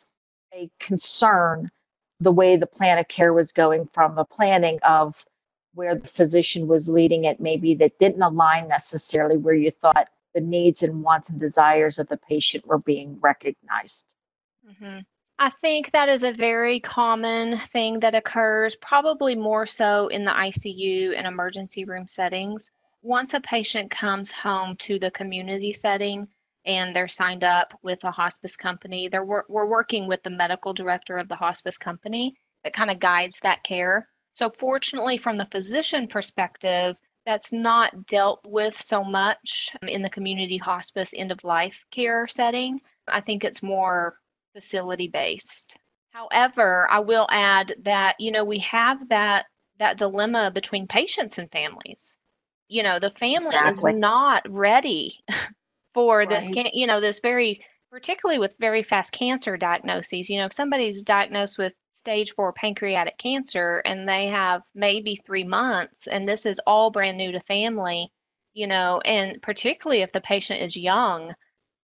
a 0.53 0.69
concern 0.79 1.67
the 2.19 2.31
way 2.31 2.55
the 2.55 2.67
plan 2.67 2.99
of 2.99 3.07
care 3.07 3.33
was 3.33 3.51
going 3.51 3.85
from 3.85 4.15
the 4.15 4.23
planning 4.23 4.79
of 4.83 5.25
where 5.73 5.95
the 5.95 6.07
physician 6.07 6.67
was 6.67 6.89
leading 6.89 7.25
it, 7.25 7.39
maybe 7.39 7.75
that 7.75 7.99
didn't 7.99 8.21
align 8.21 8.67
necessarily 8.67 9.37
where 9.37 9.55
you 9.55 9.71
thought 9.71 10.09
the 10.33 10.41
needs 10.41 10.81
and 10.83 11.03
wants 11.03 11.29
and 11.29 11.39
desires 11.39 11.99
of 11.99 12.07
the 12.07 12.17
patient 12.17 12.65
were 12.65 12.79
being 12.79 13.19
recognized. 13.21 14.13
Mm-hmm. 14.67 14.99
I 15.39 15.49
think 15.49 15.91
that 15.91 16.09
is 16.09 16.23
a 16.23 16.31
very 16.31 16.79
common 16.79 17.57
thing 17.57 17.99
that 18.01 18.15
occurs, 18.15 18.75
probably 18.75 19.35
more 19.35 19.65
so 19.65 20.07
in 20.07 20.25
the 20.25 20.31
ICU 20.31 21.17
and 21.17 21.27
emergency 21.27 21.85
room 21.85 22.07
settings. 22.07 22.71
Once 23.01 23.33
a 23.33 23.41
patient 23.41 23.91
comes 23.91 24.31
home 24.31 24.75
to 24.77 24.99
the 24.99 25.11
community 25.11 25.73
setting 25.73 26.27
and 26.65 26.95
they're 26.95 27.07
signed 27.07 27.43
up 27.43 27.77
with 27.83 28.03
a 28.03 28.11
hospice 28.11 28.55
company, 28.55 29.09
they're, 29.09 29.25
we're 29.25 29.65
working 29.65 30.07
with 30.07 30.23
the 30.23 30.29
medical 30.29 30.73
director 30.73 31.17
of 31.17 31.27
the 31.27 31.35
hospice 31.35 31.77
company 31.77 32.35
that 32.63 32.73
kind 32.73 32.89
of 32.89 32.99
guides 32.99 33.39
that 33.41 33.63
care. 33.63 34.07
So, 34.33 34.49
fortunately, 34.49 35.17
from 35.17 35.37
the 35.37 35.45
physician 35.45 36.07
perspective, 36.07 36.97
that's 37.25 37.53
not 37.53 38.05
dealt 38.05 38.41
with 38.45 38.79
so 38.81 39.03
much 39.03 39.71
um, 39.81 39.87
in 39.87 40.01
the 40.01 40.09
community 40.09 40.57
hospice 40.57 41.13
end 41.15 41.31
of 41.31 41.43
life 41.43 41.85
care 41.91 42.27
setting. 42.27 42.81
I 43.07 43.21
think 43.21 43.43
it's 43.43 43.63
more 43.63 44.17
facility 44.53 45.07
based. 45.07 45.77
However, 46.11 46.87
I 46.89 46.99
will 46.99 47.27
add 47.29 47.75
that 47.83 48.15
you 48.19 48.31
know 48.31 48.43
we 48.43 48.59
have 48.59 49.09
that 49.09 49.45
that 49.79 49.97
dilemma 49.97 50.51
between 50.51 50.87
patients 50.87 51.37
and 51.37 51.51
families. 51.51 52.17
You 52.67 52.83
know, 52.83 52.99
the 52.99 53.09
family 53.09 53.47
exactly. 53.47 53.93
is 53.93 53.99
not 53.99 54.49
ready 54.49 55.19
for 55.93 56.19
right. 56.19 56.29
this 56.29 56.49
can 56.49 56.67
you 56.73 56.87
know 56.87 57.01
this 57.01 57.19
very 57.19 57.63
particularly 57.91 58.39
with 58.39 58.55
very 58.59 58.83
fast 58.83 59.11
cancer 59.11 59.57
diagnoses. 59.57 60.29
You 60.29 60.39
know, 60.39 60.45
if 60.45 60.53
somebody's 60.53 61.03
diagnosed 61.03 61.57
with 61.57 61.73
stage 61.93 62.33
four 62.33 62.51
pancreatic 62.51 63.17
cancer 63.17 63.81
and 63.85 64.09
they 64.09 64.27
have 64.27 64.63
maybe 64.75 65.15
three 65.15 65.43
months 65.43 66.07
and 66.07 66.27
this 66.27 66.45
is 66.45 66.59
all 66.65 66.91
brand 66.91 67.17
new 67.17 67.31
to 67.31 67.39
family, 67.39 68.11
you 68.53 68.67
know, 68.67 68.99
and 69.03 69.41
particularly 69.41 70.01
if 70.01 70.11
the 70.11 70.19
patient 70.19 70.61
is 70.61 70.75
young, 70.75 71.33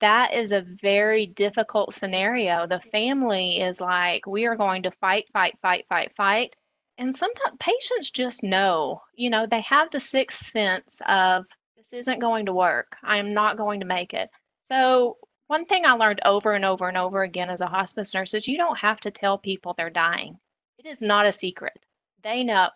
that 0.02 0.34
is 0.34 0.52
a 0.52 0.66
very 0.82 1.26
difficult 1.26 1.94
scenario. 1.94 2.68
The 2.68 2.80
family 2.80 3.60
is 3.60 3.80
like, 3.80 4.26
we 4.26 4.46
are 4.48 4.56
going 4.56 4.84
to 4.84 4.92
fight, 4.92 5.26
fight, 5.32 5.58
fight, 5.62 5.86
fight, 5.90 6.14
fight. 6.16 6.56
And 6.98 7.16
sometimes 7.16 7.58
patients 7.60 8.12
just 8.12 8.44
know, 8.44 9.02
you 9.14 9.30
know, 9.30 9.46
they 9.46 9.62
have 9.62 9.92
the 9.92 10.00
sixth 10.00 10.48
sense 10.48 11.02
of 11.08 11.46
this 11.78 11.94
isn't 11.94 12.20
going 12.20 12.48
to 12.48 12.54
work. 12.54 12.98
I 13.04 13.18
am 13.18 13.34
not 13.34 13.58
going 13.58 13.82
to 13.82 13.86
make 13.86 14.14
it. 14.14 14.30
So, 14.64 15.18
one 15.50 15.66
thing 15.66 15.84
I 15.84 15.94
learned 15.94 16.22
over 16.26 16.54
and 16.54 16.64
over 16.64 16.88
and 16.88 16.96
over 16.96 17.24
again 17.24 17.50
as 17.50 17.62
a 17.62 17.68
hospice 17.68 18.14
nurse 18.14 18.36
is 18.36 18.48
you 18.48 18.56
don't 18.56 18.78
have 18.78 19.00
to 19.00 19.12
tell 19.12 19.40
people 19.40 19.74
they're 19.74 19.90
dying. 19.90 20.38
It 20.78 20.86
is 20.86 21.02
not 21.02 21.26
a 21.26 21.32
secret. 21.32 21.74
They 22.22 22.44
know. 22.44 22.70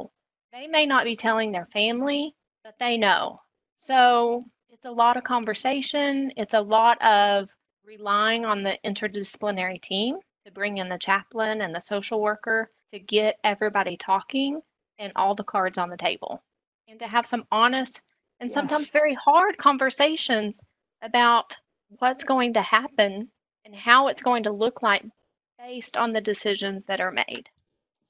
They 0.51 0.65
may 0.65 0.87
not 0.87 1.03
be 1.03 1.15
telling 1.15 1.51
their 1.51 1.67
family, 1.67 2.33
but 2.63 2.79
they 2.79 2.97
know. 2.97 3.37
So, 3.75 4.43
it's 4.71 4.85
a 4.85 4.91
lot 4.91 5.17
of 5.17 5.23
conversation. 5.23 6.33
It's 6.35 6.55
a 6.55 6.61
lot 6.61 6.99
of 7.03 7.51
relying 7.85 8.43
on 8.43 8.63
the 8.63 8.79
interdisciplinary 8.83 9.79
team 9.79 10.17
to 10.45 10.51
bring 10.51 10.79
in 10.79 10.89
the 10.89 10.97
chaplain 10.97 11.61
and 11.61 11.75
the 11.75 11.79
social 11.79 12.19
worker 12.19 12.69
to 12.91 12.99
get 12.99 13.37
everybody 13.43 13.97
talking 13.97 14.61
and 14.97 15.13
all 15.15 15.35
the 15.35 15.43
cards 15.43 15.77
on 15.77 15.91
the 15.91 15.97
table 15.97 16.41
and 16.87 16.97
to 16.99 17.07
have 17.07 17.27
some 17.27 17.45
honest 17.51 18.01
and 18.39 18.51
sometimes 18.51 18.89
very 18.89 19.13
hard 19.13 19.57
conversations 19.59 20.61
about 21.03 21.55
what's 21.99 22.23
going 22.23 22.53
to 22.53 22.61
happen 22.61 23.29
and 23.65 23.75
how 23.75 24.07
it's 24.07 24.21
going 24.21 24.43
to 24.43 24.51
look 24.51 24.81
like 24.81 25.03
based 25.57 25.97
on 25.97 26.13
the 26.13 26.21
decisions 26.21 26.85
that 26.85 27.01
are 27.01 27.11
made. 27.11 27.49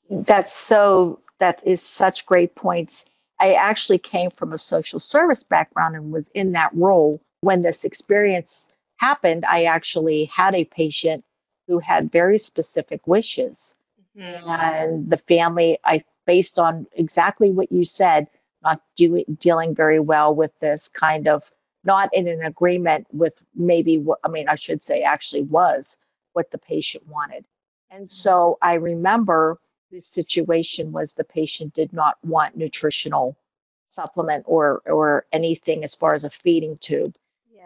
That's 0.09 0.57
so, 0.57 1.19
that 1.39 1.65
is 1.65 1.81
such 1.81 2.25
great 2.25 2.55
points. 2.55 3.09
I 3.39 3.53
actually 3.53 3.97
came 3.99 4.31
from 4.31 4.53
a 4.53 4.57
social 4.57 4.99
service 4.99 5.43
background 5.43 5.95
and 5.95 6.11
was 6.11 6.29
in 6.29 6.53
that 6.53 6.71
role 6.73 7.21
when 7.41 7.61
this 7.61 7.83
experience 7.83 8.73
happened. 8.97 9.45
I 9.45 9.65
actually 9.65 10.25
had 10.25 10.55
a 10.55 10.65
patient 10.65 11.23
who 11.67 11.79
had 11.79 12.11
very 12.11 12.37
specific 12.37 13.07
wishes. 13.07 13.75
Mhm. 14.15 14.47
And 14.47 15.09
the 15.09 15.17
family, 15.17 15.79
I 15.83 16.03
based 16.25 16.59
on 16.59 16.87
exactly 16.93 17.51
what 17.51 17.71
you 17.71 17.83
said, 17.85 18.27
not 18.61 18.81
doing 18.95 19.25
dealing 19.39 19.75
very 19.75 19.99
well 19.99 20.33
with 20.33 20.57
this 20.59 20.87
kind 20.87 21.27
of 21.27 21.51
not 21.83 22.13
in 22.13 22.27
an 22.27 22.43
agreement 22.43 23.07
with 23.11 23.41
maybe 23.55 23.97
what 23.97 24.19
I 24.23 24.29
mean, 24.29 24.47
I 24.47 24.55
should 24.55 24.81
say 24.81 25.01
actually 25.01 25.43
was 25.43 25.97
what 26.33 26.51
the 26.51 26.57
patient 26.57 27.07
wanted. 27.07 27.45
And 27.91 28.05
mm-hmm. 28.05 28.11
so 28.13 28.57
I 28.61 28.75
remember 28.75 29.59
the 29.91 30.01
situation 30.01 30.91
was 30.91 31.13
the 31.13 31.23
patient 31.23 31.73
did 31.73 31.93
not 31.93 32.17
want 32.23 32.57
nutritional 32.57 33.37
supplement 33.85 34.45
or 34.47 34.81
or 34.85 35.25
anything 35.31 35.83
as 35.83 35.93
far 35.93 36.13
as 36.13 36.23
a 36.23 36.29
feeding 36.29 36.77
tube 36.77 37.15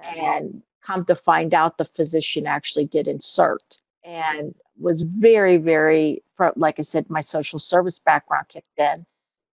Yes. 0.04 0.18
and 0.18 0.62
come 0.82 1.06
to 1.06 1.16
find 1.16 1.54
out 1.54 1.78
the 1.78 1.86
physician 1.86 2.46
actually 2.46 2.86
did 2.86 3.08
insert 3.08 3.78
and 4.04 4.54
was 4.80 5.02
very 5.02 5.58
very 5.58 6.24
like 6.56 6.80
i 6.80 6.82
said 6.82 7.10
my 7.10 7.22
social 7.22 7.60
service 7.60 8.00
background 8.00 8.48
kicked 8.48 8.78
in 8.78 9.06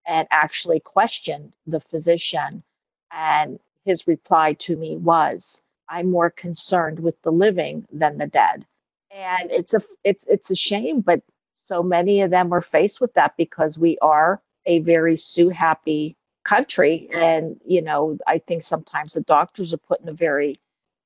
and 0.07 0.29
actually 0.31 0.81
questioned 0.81 1.53
the 1.67 1.81
physician 1.81 2.63
and 3.11 3.59
his 3.85 4.07
reply 4.07 4.55
to 4.55 4.77
me 4.77 4.97
was 4.97 5.63
i'm 5.89 6.11
more 6.11 6.31
concerned 6.31 6.99
with 7.01 7.21
the 7.23 7.33
living 7.33 7.87
than 7.93 8.19
the 8.19 8.27
dead. 8.27 8.67
And 9.11 9.51
it's 9.51 9.75
a 9.75 9.81
it's 10.03 10.27
it's 10.27 10.51
a 10.51 10.57
shame 10.57 11.01
but 11.01 11.23
so 11.57 11.83
many 11.83 12.21
of 12.23 12.31
them 12.31 12.53
are 12.53 12.61
faced 12.61 13.01
with 13.01 13.15
that 13.15 13.37
because 13.37 13.79
we 13.79 13.97
are 14.03 14.43
a 14.67 14.81
very 14.81 15.17
sue 15.17 15.49
happy 15.51 16.17
country. 16.45 17.09
And 17.15 17.61
you 17.65 17.83
know 17.83 18.19
i 18.27 18.39
think 18.39 18.63
sometimes 18.63 19.15
the 19.15 19.21
doctors 19.23 19.73
are 19.73 19.79
put 19.79 20.01
in 20.01 20.09
a 20.09 20.13
very 20.13 20.57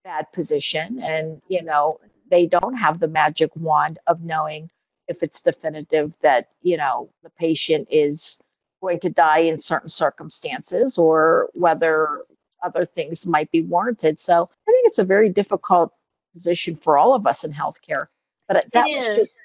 bad 0.04 0.32
position 0.32 1.00
and 1.02 1.42
you 1.48 1.62
know 1.62 2.00
they 2.30 2.46
don't 2.46 2.74
have 2.74 2.98
the 3.00 3.08
magic 3.08 3.50
wand 3.56 3.98
of 4.06 4.22
knowing 4.22 4.70
if 5.08 5.22
it's 5.22 5.40
definitive 5.40 6.14
that 6.22 6.48
you 6.62 6.76
know 6.76 7.10
the 7.22 7.30
patient 7.30 7.88
is 7.90 8.40
going 8.80 9.00
to 9.00 9.10
die 9.10 9.40
in 9.40 9.60
certain 9.60 9.88
circumstances 9.88 10.98
or 10.98 11.50
whether 11.54 12.22
other 12.62 12.84
things 12.84 13.26
might 13.26 13.50
be 13.50 13.62
warranted 13.62 14.18
so 14.18 14.42
i 14.42 14.70
think 14.70 14.86
it's 14.86 14.98
a 14.98 15.04
very 15.04 15.28
difficult 15.28 15.92
position 16.32 16.76
for 16.76 16.98
all 16.98 17.14
of 17.14 17.26
us 17.26 17.44
in 17.44 17.52
healthcare 17.52 18.06
but 18.46 18.64
that 18.72 18.86
was 18.86 19.16
just. 19.16 19.40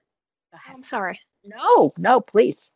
I'm 0.67 0.83
sorry. 0.83 1.19
no 1.43 1.93
no 1.97 2.21
please 2.21 2.71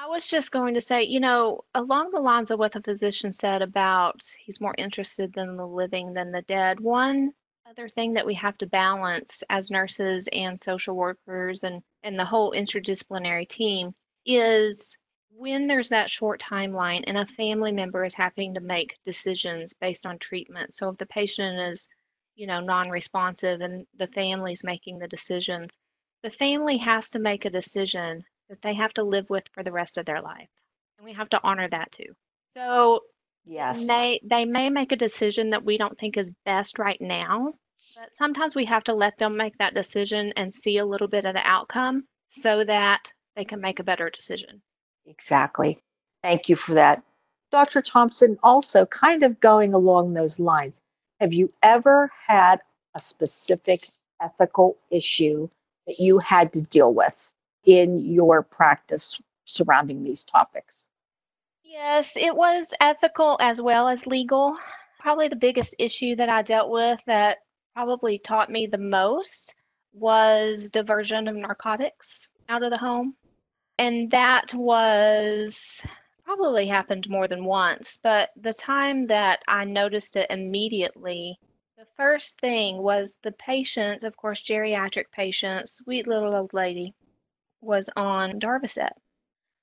I 0.00 0.06
was 0.06 0.28
just 0.28 0.52
going 0.52 0.74
to 0.74 0.80
say, 0.80 1.02
you 1.02 1.18
know, 1.18 1.64
along 1.74 2.12
the 2.12 2.20
lines 2.20 2.52
of 2.52 2.58
what 2.60 2.70
the 2.70 2.80
physician 2.80 3.32
said 3.32 3.62
about 3.62 4.22
he's 4.38 4.60
more 4.60 4.74
interested 4.78 5.36
in 5.36 5.56
the 5.56 5.66
living 5.66 6.12
than 6.12 6.30
the 6.30 6.42
dead, 6.42 6.78
one 6.78 7.32
other 7.68 7.88
thing 7.88 8.14
that 8.14 8.24
we 8.24 8.34
have 8.34 8.56
to 8.58 8.66
balance 8.66 9.42
as 9.50 9.70
nurses 9.70 10.28
and 10.32 10.58
social 10.58 10.96
workers 10.96 11.64
and, 11.64 11.82
and 12.02 12.18
the 12.18 12.24
whole 12.24 12.52
interdisciplinary 12.52 13.46
team 13.46 13.92
is 14.24 14.96
when 15.38 15.68
there's 15.68 15.90
that 15.90 16.10
short 16.10 16.40
timeline 16.40 17.04
and 17.06 17.16
a 17.16 17.24
family 17.24 17.70
member 17.70 18.04
is 18.04 18.14
having 18.14 18.54
to 18.54 18.60
make 18.60 18.98
decisions 19.04 19.72
based 19.72 20.04
on 20.04 20.18
treatment. 20.18 20.72
So 20.72 20.88
if 20.88 20.96
the 20.96 21.06
patient 21.06 21.60
is, 21.60 21.88
you 22.34 22.48
know, 22.48 22.58
non-responsive 22.58 23.60
and 23.60 23.86
the 23.96 24.08
family's 24.08 24.64
making 24.64 24.98
the 24.98 25.06
decisions, 25.06 25.70
the 26.24 26.30
family 26.30 26.78
has 26.78 27.10
to 27.10 27.20
make 27.20 27.44
a 27.44 27.50
decision 27.50 28.24
that 28.48 28.60
they 28.62 28.74
have 28.74 28.92
to 28.94 29.04
live 29.04 29.30
with 29.30 29.44
for 29.52 29.62
the 29.62 29.70
rest 29.70 29.96
of 29.96 30.06
their 30.06 30.20
life. 30.20 30.48
And 30.98 31.04
we 31.04 31.12
have 31.12 31.28
to 31.30 31.40
honor 31.44 31.68
that 31.68 31.92
too. 31.92 32.16
So 32.50 33.02
yes 33.44 33.86
they 33.86 34.20
they 34.24 34.44
may 34.44 34.70
make 34.70 34.90
a 34.90 34.96
decision 34.96 35.50
that 35.50 35.64
we 35.64 35.78
don't 35.78 35.96
think 35.96 36.16
is 36.16 36.32
best 36.44 36.80
right 36.80 37.00
now, 37.00 37.54
but 37.94 38.10
sometimes 38.18 38.56
we 38.56 38.64
have 38.64 38.84
to 38.84 38.94
let 38.94 39.16
them 39.18 39.36
make 39.36 39.56
that 39.58 39.74
decision 39.74 40.32
and 40.36 40.52
see 40.52 40.78
a 40.78 40.86
little 40.86 41.08
bit 41.08 41.26
of 41.26 41.34
the 41.34 41.46
outcome 41.46 42.08
so 42.26 42.64
that 42.64 43.12
they 43.36 43.44
can 43.44 43.60
make 43.60 43.78
a 43.78 43.84
better 43.84 44.10
decision. 44.10 44.62
Exactly. 45.08 45.82
Thank 46.22 46.48
you 46.48 46.56
for 46.56 46.74
that. 46.74 47.02
Dr. 47.50 47.80
Thompson, 47.80 48.38
also 48.42 48.84
kind 48.84 49.22
of 49.22 49.40
going 49.40 49.72
along 49.72 50.12
those 50.12 50.38
lines, 50.38 50.82
have 51.18 51.32
you 51.32 51.52
ever 51.62 52.10
had 52.26 52.60
a 52.94 53.00
specific 53.00 53.88
ethical 54.20 54.76
issue 54.90 55.48
that 55.86 55.98
you 55.98 56.18
had 56.18 56.52
to 56.52 56.62
deal 56.62 56.92
with 56.92 57.16
in 57.64 57.98
your 58.00 58.42
practice 58.42 59.20
surrounding 59.46 60.02
these 60.02 60.24
topics? 60.24 60.88
Yes, 61.62 62.16
it 62.16 62.34
was 62.34 62.74
ethical 62.80 63.36
as 63.40 63.60
well 63.60 63.88
as 63.88 64.06
legal. 64.06 64.56
Probably 65.00 65.28
the 65.28 65.36
biggest 65.36 65.74
issue 65.78 66.16
that 66.16 66.28
I 66.28 66.42
dealt 66.42 66.70
with 66.70 67.00
that 67.06 67.38
probably 67.74 68.18
taught 68.18 68.50
me 68.50 68.66
the 68.66 68.78
most 68.78 69.54
was 69.92 70.70
diversion 70.70 71.28
of 71.28 71.36
narcotics 71.36 72.28
out 72.48 72.62
of 72.62 72.70
the 72.70 72.78
home. 72.78 73.14
And 73.78 74.10
that 74.10 74.52
was 74.54 75.86
probably 76.24 76.66
happened 76.66 77.08
more 77.08 77.28
than 77.28 77.44
once, 77.44 77.96
but 77.96 78.30
the 78.36 78.52
time 78.52 79.06
that 79.06 79.42
I 79.48 79.64
noticed 79.64 80.16
it 80.16 80.30
immediately, 80.30 81.38
the 81.76 81.86
first 81.96 82.40
thing 82.40 82.78
was 82.78 83.16
the 83.22 83.32
patient, 83.32 84.02
of 84.02 84.16
course, 84.16 84.42
geriatric 84.42 85.10
patient, 85.12 85.68
sweet 85.68 86.06
little 86.06 86.34
old 86.34 86.52
lady, 86.52 86.94
was 87.60 87.88
on 87.96 88.40
Darvocet 88.40 88.92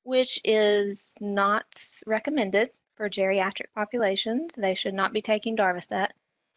which 0.05 0.39
is 0.45 1.15
not 1.19 1.65
recommended 2.05 2.69
for 2.95 3.09
geriatric 3.09 3.73
populations. 3.73 4.53
They 4.55 4.75
should 4.75 4.93
not 4.93 5.13
be 5.13 5.21
taking 5.21 5.57
Darvocet. 5.57 6.09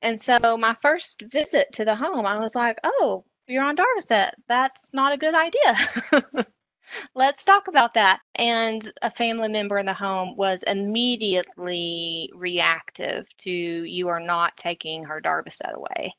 And 0.03 0.21
so 0.21 0.57
my 0.59 0.75
first 0.75 1.23
visit 1.23 1.73
to 1.73 1.85
the 1.87 1.97
home, 1.97 2.27
I 2.27 2.39
was 2.39 2.55
like, 2.55 2.79
oh, 2.85 3.25
you're 3.47 3.65
on 3.65 3.77
Darvocet. 3.77 4.33
That's 4.47 4.93
not 4.93 5.15
a 5.15 5.17
good 5.17 5.35
idea. 5.35 6.47
Let's 7.15 7.45
talk 7.45 7.69
about 7.69 7.95
that. 7.95 8.21
And 8.35 8.83
a 9.03 9.11
family 9.11 9.49
member 9.49 9.79
in 9.79 9.87
the 9.87 9.95
home 9.95 10.37
was 10.37 10.63
immediately 10.63 12.31
reactive 12.35 13.29
to 13.39 13.51
you 13.51 14.09
are 14.09 14.21
not 14.21 14.57
taking 14.57 15.05
her 15.05 15.21
Darvocet 15.21 15.75
away. 15.75 16.15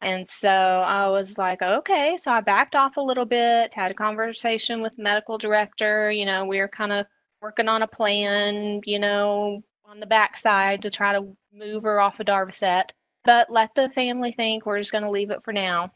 And 0.00 0.28
so 0.28 0.50
I 0.50 1.08
was 1.08 1.38
like, 1.38 1.62
okay. 1.62 2.16
So 2.16 2.32
I 2.32 2.40
backed 2.40 2.74
off 2.74 2.96
a 2.96 3.02
little 3.02 3.24
bit, 3.24 3.72
had 3.72 3.92
a 3.92 3.94
conversation 3.94 4.82
with 4.82 4.98
medical 4.98 5.38
director. 5.38 6.10
You 6.10 6.26
know, 6.26 6.44
we 6.44 6.58
were 6.58 6.68
kind 6.68 6.92
of 6.92 7.06
working 7.40 7.68
on 7.68 7.82
a 7.82 7.86
plan, 7.86 8.80
you 8.84 8.98
know, 8.98 9.62
on 9.84 10.00
the 10.00 10.06
backside 10.06 10.82
to 10.82 10.90
try 10.90 11.12
to 11.12 11.36
move 11.54 11.84
her 11.84 12.00
off 12.00 12.18
of 12.18 12.26
Darvocet. 12.26 12.90
But 13.24 13.50
let 13.50 13.74
the 13.76 13.90
family 13.90 14.32
think 14.32 14.66
we're 14.66 14.78
just 14.78 14.90
going 14.90 15.04
to 15.04 15.10
leave 15.10 15.30
it 15.30 15.44
for 15.44 15.52
now. 15.52 15.92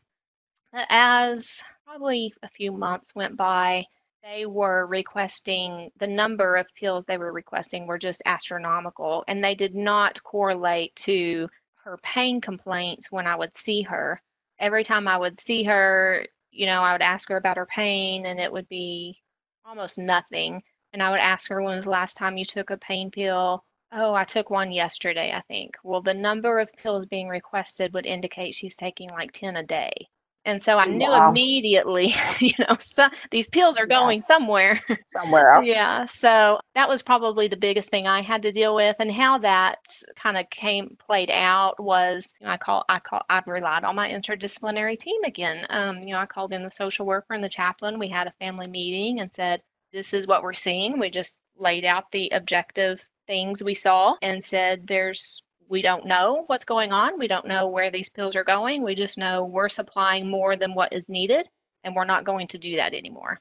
As 0.73 1.65
probably 1.85 2.33
a 2.43 2.49
few 2.49 2.71
months 2.71 3.15
went 3.15 3.37
by, 3.37 3.87
they 4.27 4.45
were 4.45 4.87
requesting 4.87 5.93
the 5.99 6.07
number 6.07 6.57
of 6.57 6.75
pills 6.75 7.05
they 7.05 7.17
were 7.17 7.33
requesting 7.33 7.87
were 7.87 7.99
just 7.99 8.23
astronomical, 8.27 9.25
and 9.29 9.43
they 9.43 9.55
did 9.55 9.75
not 9.75 10.21
correlate 10.25 10.95
to 10.97 11.49
her 11.85 11.97
pain 11.99 12.41
complaints 12.41 13.11
when 13.13 13.27
I 13.29 13.37
would 13.37 13.57
see 13.57 13.83
her. 13.83 14.21
Every 14.59 14.83
time 14.83 15.07
I 15.07 15.17
would 15.17 15.39
see 15.39 15.63
her, 15.65 16.27
you 16.51 16.67
know, 16.67 16.83
I 16.83 16.93
would 16.93 17.03
ask 17.03 17.29
her 17.29 17.37
about 17.37 17.57
her 17.57 17.67
pain, 17.67 18.27
and 18.27 18.41
it 18.41 18.51
would 18.51 18.69
be 18.69 19.23
almost 19.65 19.97
nothing. 19.97 20.65
And 20.93 21.03
I 21.03 21.11
would 21.11 21.21
ask 21.21 21.49
her, 21.51 21.63
when 21.63 21.77
was 21.77 21.85
the 21.85 21.91
last 21.91 22.17
time 22.17 22.37
you 22.37 22.45
took 22.45 22.71
a 22.71 22.77
pain 22.77 23.13
pill? 23.13 23.65
Oh, 23.93 24.13
I 24.13 24.25
took 24.25 24.51
one 24.51 24.73
yesterday, 24.73 25.33
I 25.33 25.43
think. 25.43 25.77
Well, 25.85 26.03
the 26.03 26.15
number 26.15 26.59
of 26.59 26.73
pills 26.73 27.07
being 27.07 27.29
requested 27.29 27.95
would 27.95 28.07
indicate 28.07 28.57
she's 28.57 28.75
taking 28.75 29.09
like 29.11 29.31
10 29.31 29.55
a 29.57 29.63
day. 29.63 30.09
And 30.47 30.63
so 30.63 30.79
I 30.79 30.87
knew 30.87 31.15
Wow. 31.15 31.17
immediately, 31.17 32.15
you 32.41 32.55
know, 32.61 32.79
so 32.81 33.09
these 33.31 33.49
pills 33.49 33.79
are 33.79 33.87
going 33.87 34.23
Yes. 34.23 34.23
somewhere. 34.23 34.81
Somewhere. 35.07 35.67
Yeah, 35.77 36.07
so 36.07 36.61
that 36.75 36.89
was 36.89 37.03
probably 37.03 37.49
the 37.49 37.57
biggest 37.57 37.91
thing 37.91 38.07
I 38.07 38.23
had 38.23 38.43
to 38.43 38.53
deal 38.53 38.75
with, 38.75 38.97
and 39.01 39.11
how 39.13 39.39
that 39.39 39.79
kind 40.17 40.37
of 40.37 40.51
came 40.51 40.97
played 40.99 41.31
out 41.31 41.81
was, 41.83 42.35
you 42.41 42.47
know, 42.47 42.53
I 42.53 42.59
call 42.59 42.85
I 42.89 43.01
call 43.01 43.23
I 43.31 43.43
relied 43.47 43.85
on 43.85 43.97
my 43.97 44.11
interdisciplinary 44.11 44.99
team 44.99 45.25
again. 45.25 45.67
Um, 45.71 46.03
you 46.03 46.13
know, 46.13 46.21
I 46.21 46.27
called 46.27 46.53
in 46.53 46.63
the 46.63 46.71
social 46.71 47.07
worker 47.07 47.35
and 47.35 47.45
the 47.45 47.49
chaplain. 47.49 47.99
We 47.99 48.09
had 48.09 48.27
a 48.29 48.33
family 48.41 48.69
meeting 48.69 49.21
and 49.21 49.33
said, 49.33 49.63
this 49.93 50.15
is 50.15 50.27
what 50.27 50.43
we're 50.43 50.53
seeing. 50.55 50.99
We 50.99 51.11
just 51.11 51.41
laid 51.57 51.85
out 51.87 52.11
the 52.13 52.31
objective 52.35 53.03
things 53.27 53.63
we 53.63 53.75
saw 53.75 54.17
and 54.23 54.45
said, 54.45 54.87
there's 54.87 55.43
we 55.69 55.83
don't 55.83 56.07
know 56.07 56.45
what's 56.47 56.65
going 56.65 56.93
on. 56.93 57.19
We 57.19 57.29
don't 57.29 57.47
know 57.47 57.69
where 57.69 57.91
these 57.91 58.09
pills 58.09 58.37
are 58.37 58.45
going. 58.45 58.83
We 58.83 58.95
just 58.95 59.19
know 59.19 59.45
we're 59.45 59.69
supplying 59.69 60.31
more 60.31 60.57
than 60.57 60.75
what 60.75 60.93
is 60.93 61.09
needed, 61.09 61.49
and 61.85 61.95
we're 61.95 62.05
not 62.05 62.25
going 62.25 62.49
to 62.49 62.59
do 62.59 62.77
that 62.77 62.95
anymore. 62.95 63.41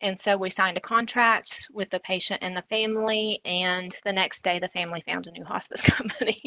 And 0.00 0.18
so 0.18 0.36
we 0.36 0.50
signed 0.50 0.76
a 0.76 0.80
contract 0.80 1.66
with 1.72 1.90
the 1.90 1.98
patient 1.98 2.42
and 2.42 2.56
the 2.56 2.62
family, 2.62 3.40
and 3.44 3.94
the 4.04 4.12
next 4.12 4.44
day 4.44 4.60
the 4.60 4.68
family 4.68 5.02
found 5.04 5.26
a 5.26 5.32
new 5.32 5.44
hospice 5.44 5.82
company. 5.82 6.42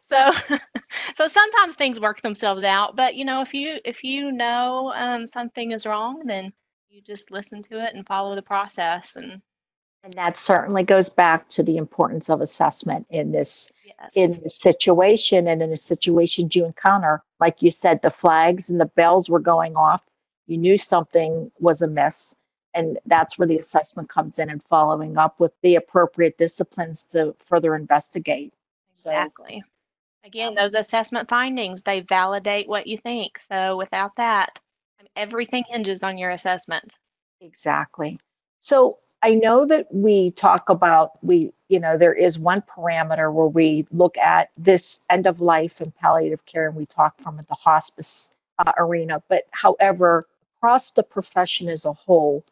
so, 0.00 0.16
so 1.14 1.28
sometimes 1.28 1.76
things 1.76 1.98
work 1.98 2.20
themselves 2.20 2.64
out. 2.64 2.94
But 2.94 3.14
you 3.14 3.24
know, 3.24 3.40
if 3.40 3.54
you 3.54 3.78
if 3.84 4.04
you 4.04 4.32
know 4.32 4.92
um, 4.94 5.26
something 5.26 5.72
is 5.72 5.86
wrong, 5.86 6.24
then 6.26 6.52
you 6.90 7.02
just 7.02 7.30
listen 7.30 7.62
to 7.62 7.84
it 7.84 7.94
and 7.94 8.06
follow 8.06 8.34
the 8.34 8.42
process. 8.42 9.16
And 9.16 9.40
And 10.08 10.16
that 10.16 10.38
certainly 10.38 10.84
goes 10.84 11.10
back 11.10 11.50
to 11.50 11.62
the 11.62 11.76
importance 11.76 12.30
of 12.30 12.40
assessment 12.40 13.06
in 13.10 13.30
this 13.30 13.70
yes, 13.84 14.16
in 14.16 14.30
this 14.30 14.56
situation 14.58 15.46
and 15.46 15.60
in 15.60 15.68
the 15.68 15.76
situations 15.76 16.56
you 16.56 16.64
encounter. 16.64 17.22
Like 17.38 17.60
you 17.60 17.70
said, 17.70 18.00
the 18.00 18.10
flags 18.10 18.70
and 18.70 18.80
the 18.80 18.86
bells 18.86 19.28
were 19.28 19.38
going 19.38 19.76
off. 19.76 20.02
You 20.46 20.56
knew 20.56 20.78
something 20.78 21.52
was 21.58 21.82
amiss. 21.82 22.34
And 22.72 22.98
that's 23.04 23.36
where 23.36 23.46
the 23.46 23.58
assessment 23.58 24.08
comes 24.08 24.38
in 24.38 24.48
and 24.48 24.62
following 24.70 25.18
up 25.18 25.38
with 25.40 25.52
the 25.60 25.76
appropriate 25.76 26.38
disciplines 26.38 27.04
to 27.10 27.36
further 27.44 27.74
investigate. 27.74 28.54
So- 28.94 29.10
exactly. 29.10 29.62
Again, 30.24 30.54
those 30.54 30.72
assessment 30.72 31.28
findings 31.28 31.82
they 31.82 32.00
validate 32.00 32.66
what 32.66 32.86
you 32.86 32.96
think. 32.96 33.38
So 33.40 33.76
without 33.76 34.16
that, 34.16 34.58
everything 35.14 35.64
hinges 35.68 36.02
on 36.02 36.16
your 36.16 36.30
assessment. 36.30 36.98
Exactly. 37.42 38.18
So 38.60 39.00
I 39.22 39.34
know 39.34 39.66
that 39.66 39.88
we 39.92 40.30
talk 40.30 40.68
about 40.68 41.22
we, 41.24 41.52
you 41.68 41.80
know, 41.80 41.98
there 41.98 42.14
is 42.14 42.38
one 42.38 42.62
parameter 42.62 43.32
where 43.32 43.46
we 43.48 43.86
look 43.90 44.16
at 44.16 44.50
this 44.56 45.00
end 45.10 45.26
of 45.26 45.40
life 45.40 45.80
and 45.80 45.94
palliative 45.94 46.44
care, 46.46 46.68
and 46.68 46.76
we 46.76 46.86
talk 46.86 47.20
from 47.20 47.36
the 47.36 47.54
hospice 47.54 48.36
uh, 48.58 48.72
arena. 48.78 49.22
But 49.28 49.44
however, 49.50 50.26
across 50.58 50.92
the 50.92 51.02
profession 51.02 51.68
as 51.68 51.84
a 51.84 51.92
whole, 51.92 52.44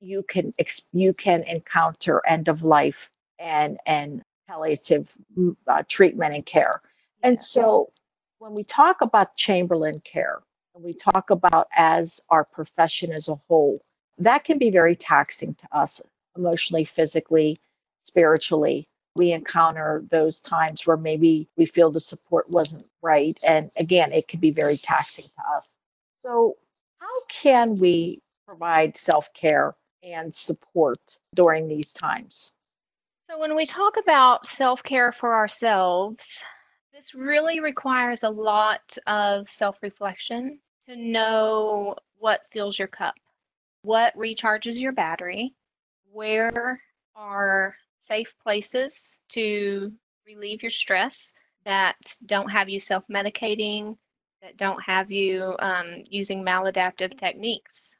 you 0.00 0.24
can 0.24 0.54
ex- 0.58 0.88
you 0.92 1.12
can 1.14 1.44
encounter 1.44 2.22
end 2.26 2.48
of 2.48 2.64
life 2.64 3.10
and 3.38 3.78
and 3.86 4.22
palliative 4.48 5.14
uh, 5.68 5.84
treatment 5.88 6.34
and 6.34 6.44
care. 6.46 6.82
And 7.22 7.40
so 7.40 7.92
when 8.38 8.54
we 8.54 8.64
talk 8.64 9.02
about 9.02 9.36
Chamberlain 9.36 10.00
care, 10.00 10.40
and 10.74 10.84
we 10.84 10.94
talk 10.94 11.30
about 11.30 11.68
as 11.76 12.20
our 12.28 12.44
profession 12.44 13.12
as 13.12 13.28
a 13.28 13.36
whole, 13.48 13.80
that 14.18 14.44
can 14.44 14.58
be 14.58 14.70
very 14.70 14.96
taxing 14.96 15.54
to 15.54 15.68
us 15.72 16.00
emotionally, 16.36 16.84
physically, 16.84 17.58
spiritually. 18.02 18.88
We 19.16 19.32
encounter 19.32 20.04
those 20.08 20.40
times 20.40 20.86
where 20.86 20.96
maybe 20.96 21.48
we 21.56 21.66
feel 21.66 21.90
the 21.90 22.00
support 22.00 22.48
wasn't 22.48 22.86
right. 23.02 23.38
And 23.42 23.70
again, 23.76 24.12
it 24.12 24.28
can 24.28 24.40
be 24.40 24.50
very 24.50 24.76
taxing 24.76 25.24
to 25.24 25.56
us. 25.56 25.76
So, 26.22 26.56
how 27.00 27.24
can 27.28 27.78
we 27.78 28.20
provide 28.46 28.96
self 28.96 29.32
care 29.32 29.74
and 30.02 30.34
support 30.34 31.18
during 31.34 31.68
these 31.68 31.92
times? 31.92 32.52
So, 33.28 33.38
when 33.38 33.56
we 33.56 33.66
talk 33.66 33.96
about 33.96 34.46
self 34.46 34.82
care 34.82 35.12
for 35.12 35.34
ourselves, 35.34 36.42
this 36.92 37.14
really 37.14 37.60
requires 37.60 38.22
a 38.22 38.30
lot 38.30 38.96
of 39.06 39.48
self 39.48 39.76
reflection 39.82 40.60
to 40.88 40.96
know 40.96 41.96
what 42.18 42.48
fills 42.50 42.78
your 42.78 42.88
cup, 42.88 43.14
what 43.82 44.16
recharges 44.16 44.80
your 44.80 44.92
battery, 44.92 45.54
where 46.12 46.82
are 47.14 47.76
safe 47.98 48.34
places 48.42 49.18
to 49.30 49.92
relieve 50.26 50.62
your 50.62 50.70
stress 50.70 51.32
that 51.64 51.96
don't 52.24 52.50
have 52.50 52.68
you 52.68 52.80
self 52.80 53.04
medicating, 53.08 53.96
that 54.42 54.56
don't 54.56 54.82
have 54.82 55.10
you 55.10 55.56
um, 55.58 56.02
using 56.10 56.44
maladaptive 56.44 57.18
techniques. 57.18 57.96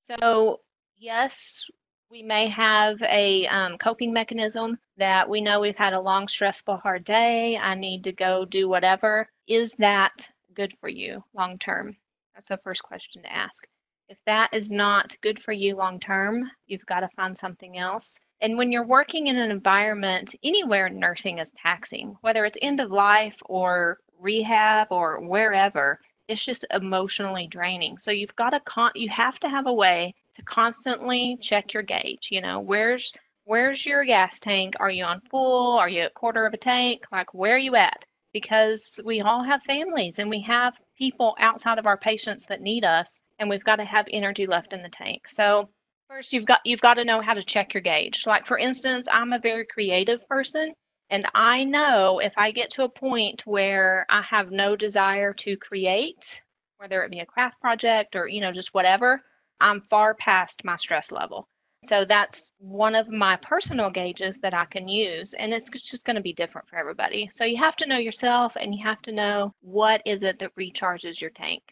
So, 0.00 0.60
yes, 0.98 1.68
we 2.10 2.22
may 2.22 2.48
have 2.48 3.02
a 3.02 3.46
um, 3.46 3.78
coping 3.78 4.12
mechanism 4.12 4.78
that 4.96 5.28
we 5.28 5.40
know 5.40 5.60
we've 5.60 5.76
had 5.76 5.92
a 5.92 6.00
long, 6.00 6.28
stressful, 6.28 6.76
hard 6.76 7.04
day. 7.04 7.56
I 7.56 7.74
need 7.74 8.04
to 8.04 8.12
go 8.12 8.44
do 8.44 8.68
whatever. 8.68 9.28
Is 9.46 9.74
that 9.74 10.30
good 10.54 10.76
for 10.76 10.88
you 10.88 11.24
long 11.34 11.58
term? 11.58 11.96
That's 12.34 12.48
the 12.48 12.58
first 12.58 12.82
question 12.82 13.22
to 13.22 13.32
ask. 13.32 13.66
If 14.08 14.18
that 14.26 14.54
is 14.54 14.70
not 14.70 15.16
good 15.20 15.42
for 15.42 15.50
you 15.52 15.74
long 15.74 15.98
term, 15.98 16.48
you've 16.68 16.86
got 16.86 17.00
to 17.00 17.08
find 17.16 17.36
something 17.36 17.76
else. 17.76 18.20
And 18.40 18.56
when 18.56 18.70
you're 18.70 18.86
working 18.86 19.26
in 19.26 19.36
an 19.36 19.50
environment, 19.50 20.34
anywhere 20.44 20.88
nursing 20.88 21.38
is 21.38 21.50
taxing, 21.50 22.16
whether 22.20 22.44
it's 22.44 22.56
end 22.62 22.78
of 22.78 22.92
life 22.92 23.36
or 23.46 23.98
rehab 24.20 24.92
or 24.92 25.20
wherever, 25.26 25.98
it's 26.28 26.44
just 26.44 26.64
emotionally 26.70 27.48
draining. 27.48 27.98
So 27.98 28.12
you've 28.12 28.36
got 28.36 28.50
to 28.50 28.60
con- 28.60 28.92
you 28.94 29.08
have 29.08 29.40
to 29.40 29.48
have 29.48 29.66
a 29.66 29.74
way 29.74 30.14
to 30.34 30.42
constantly 30.42 31.36
check 31.40 31.74
your 31.74 31.82
gauge. 31.82 32.28
You 32.30 32.42
know, 32.42 32.60
where's 32.60 33.12
where's 33.42 33.84
your 33.84 34.04
gas 34.04 34.38
tank? 34.38 34.74
Are 34.78 34.90
you 34.90 35.04
on 35.04 35.20
full? 35.22 35.78
Are 35.78 35.88
you 35.88 36.06
a 36.06 36.10
quarter 36.10 36.46
of 36.46 36.54
a 36.54 36.58
tank? 36.58 37.06
Like 37.10 37.34
where 37.34 37.56
are 37.56 37.58
you 37.58 37.74
at? 37.74 38.04
Because 38.32 39.00
we 39.04 39.20
all 39.22 39.42
have 39.42 39.64
families 39.64 40.20
and 40.20 40.30
we 40.30 40.42
have 40.42 40.78
people 40.96 41.34
outside 41.40 41.78
of 41.78 41.86
our 41.86 41.96
patients 41.96 42.46
that 42.46 42.60
need 42.60 42.84
us 42.84 43.18
and 43.38 43.48
we've 43.48 43.64
got 43.64 43.76
to 43.76 43.84
have 43.84 44.06
energy 44.10 44.46
left 44.46 44.72
in 44.72 44.82
the 44.82 44.88
tank. 44.88 45.28
So 45.28 45.68
first 46.08 46.32
you've 46.32 46.44
got 46.44 46.60
you've 46.64 46.80
got 46.80 46.94
to 46.94 47.04
know 47.04 47.20
how 47.20 47.34
to 47.34 47.42
check 47.42 47.74
your 47.74 47.82
gauge. 47.82 48.26
Like 48.26 48.46
for 48.46 48.58
instance, 48.58 49.08
I'm 49.10 49.32
a 49.32 49.38
very 49.38 49.66
creative 49.66 50.26
person 50.28 50.74
and 51.10 51.26
I 51.34 51.64
know 51.64 52.18
if 52.18 52.32
I 52.36 52.50
get 52.50 52.70
to 52.70 52.84
a 52.84 52.88
point 52.88 53.46
where 53.46 54.06
I 54.08 54.22
have 54.22 54.50
no 54.50 54.76
desire 54.76 55.32
to 55.34 55.56
create, 55.56 56.42
whether 56.78 57.02
it 57.02 57.10
be 57.10 57.20
a 57.20 57.26
craft 57.26 57.60
project 57.60 58.16
or 58.16 58.26
you 58.26 58.40
know 58.40 58.52
just 58.52 58.74
whatever, 58.74 59.18
I'm 59.60 59.80
far 59.82 60.14
past 60.14 60.64
my 60.64 60.76
stress 60.76 61.12
level. 61.12 61.48
So 61.84 62.04
that's 62.04 62.50
one 62.58 62.96
of 62.96 63.08
my 63.08 63.36
personal 63.36 63.90
gauges 63.90 64.38
that 64.38 64.54
I 64.54 64.64
can 64.64 64.88
use. 64.88 65.34
And 65.34 65.54
it's 65.54 65.70
just 65.70 66.04
going 66.04 66.16
to 66.16 66.22
be 66.22 66.32
different 66.32 66.68
for 66.68 66.76
everybody. 66.76 67.28
So 67.32 67.44
you 67.44 67.58
have 67.58 67.76
to 67.76 67.86
know 67.86 67.98
yourself 67.98 68.56
and 68.56 68.74
you 68.74 68.82
have 68.82 69.00
to 69.02 69.12
know 69.12 69.54
what 69.60 70.02
is 70.04 70.24
it 70.24 70.40
that 70.40 70.56
recharges 70.56 71.20
your 71.20 71.30
tank, 71.30 71.62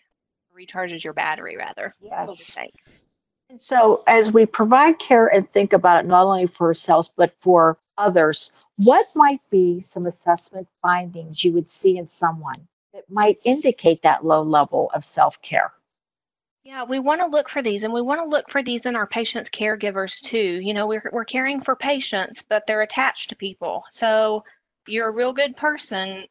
recharges 0.54 1.04
your 1.04 1.12
battery, 1.12 1.56
rather. 1.56 1.90
Yes. 2.00 2.56
And 3.50 3.60
so, 3.60 4.02
as 4.06 4.32
we 4.32 4.46
provide 4.46 4.98
care 4.98 5.26
and 5.26 5.50
think 5.52 5.72
about 5.72 6.04
it 6.04 6.08
not 6.08 6.24
only 6.24 6.46
for 6.46 6.68
ourselves 6.68 7.12
but 7.14 7.34
for 7.40 7.78
others, 7.98 8.50
what 8.76 9.06
might 9.14 9.40
be 9.50 9.82
some 9.82 10.06
assessment 10.06 10.66
findings 10.82 11.44
you 11.44 11.52
would 11.52 11.70
see 11.70 11.98
in 11.98 12.08
someone 12.08 12.66
that 12.92 13.08
might 13.10 13.38
indicate 13.44 14.02
that 14.02 14.24
low 14.24 14.42
level 14.42 14.90
of 14.94 15.04
self 15.04 15.40
care? 15.42 15.72
Yeah, 16.64 16.84
we 16.84 16.98
want 16.98 17.20
to 17.20 17.26
look 17.26 17.50
for 17.50 17.60
these 17.60 17.84
and 17.84 17.92
we 17.92 18.00
want 18.00 18.22
to 18.22 18.26
look 18.26 18.50
for 18.50 18.62
these 18.62 18.86
in 18.86 18.96
our 18.96 19.06
patients' 19.06 19.50
caregivers 19.50 20.20
too. 20.22 20.38
You 20.62 20.72
know, 20.72 20.86
we're, 20.86 21.10
we're 21.12 21.26
caring 21.26 21.60
for 21.60 21.76
patients, 21.76 22.42
but 22.42 22.66
they're 22.66 22.80
attached 22.80 23.28
to 23.28 23.36
people. 23.36 23.84
So 23.90 24.44
you're 24.86 25.08
a 25.08 25.12
real 25.12 25.34
good 25.34 25.56
person 25.56 26.24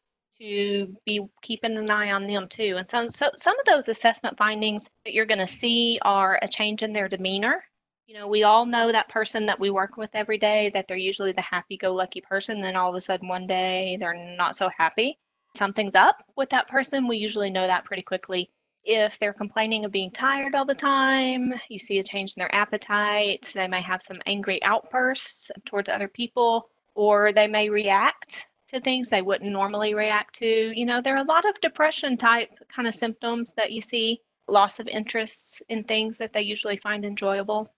to 0.44 0.96
be 1.06 1.26
keeping 1.40 1.78
an 1.78 1.90
eye 1.90 2.12
on 2.12 2.26
them 2.26 2.48
too. 2.48 2.76
And 2.76 2.88
some, 2.88 3.08
so 3.08 3.30
some 3.36 3.58
of 3.58 3.64
those 3.64 3.88
assessment 3.88 4.36
findings 4.36 4.90
that 5.04 5.14
you're 5.14 5.26
going 5.26 5.38
to 5.38 5.46
see 5.46 5.98
are 6.02 6.38
a 6.40 6.48
change 6.48 6.82
in 6.82 6.92
their 6.92 7.08
demeanor. 7.08 7.60
You 8.06 8.14
know, 8.16 8.28
we 8.28 8.42
all 8.42 8.66
know 8.66 8.92
that 8.92 9.08
person 9.08 9.46
that 9.46 9.58
we 9.58 9.70
work 9.70 9.96
with 9.96 10.10
every 10.12 10.36
day, 10.36 10.70
that 10.74 10.86
they're 10.86 10.96
usually 10.96 11.32
the 11.32 11.40
happy 11.40 11.78
go 11.78 11.94
lucky 11.94 12.20
person. 12.20 12.60
Then 12.60 12.76
all 12.76 12.90
of 12.90 12.96
a 12.96 13.00
sudden 13.00 13.28
one 13.28 13.46
day 13.46 13.96
they're 13.98 14.36
not 14.36 14.56
so 14.56 14.68
happy. 14.76 15.18
Something's 15.56 15.94
up 15.94 16.22
with 16.36 16.50
that 16.50 16.68
person. 16.68 17.08
We 17.08 17.16
usually 17.16 17.50
know 17.50 17.66
that 17.66 17.84
pretty 17.84 18.02
quickly 18.02 18.50
if 18.84 19.18
they're 19.18 19.32
complaining 19.32 19.86
of 19.86 19.92
being 19.92 20.10
tired 20.10 20.54
all 20.54 20.66
the 20.66 20.74
time, 20.74 21.54
you 21.70 21.78
see 21.78 21.98
a 21.98 22.04
change 22.04 22.34
in 22.36 22.40
their 22.40 22.54
appetite, 22.54 23.50
they 23.54 23.66
may 23.66 23.80
have 23.80 24.02
some 24.02 24.20
angry 24.26 24.62
outbursts 24.62 25.50
towards 25.64 25.88
other 25.88 26.08
people, 26.08 26.68
or 26.94 27.32
they 27.32 27.46
may 27.46 27.70
react 27.70 28.46
to 28.68 28.80
things 28.80 29.08
they 29.08 29.22
wouldn't 29.22 29.50
normally 29.50 29.94
react 29.94 30.36
to. 30.36 30.46
You 30.46 30.86
know, 30.86 31.00
there 31.00 31.16
are 31.16 31.22
a 31.22 31.28
lot 31.28 31.48
of 31.48 31.60
depression 31.60 32.16
type 32.16 32.50
kind 32.74 32.88
of 32.88 32.94
symptoms 32.94 33.52
that 33.56 33.72
you 33.72 33.80
see, 33.80 34.20
loss 34.48 34.78
of 34.78 34.88
interest 34.88 35.62
in 35.68 35.84
things 35.84 36.18
that 36.18 36.32
they 36.32 36.42
usually 36.42 36.76
find 36.76 37.04
enjoyable. 37.04 37.72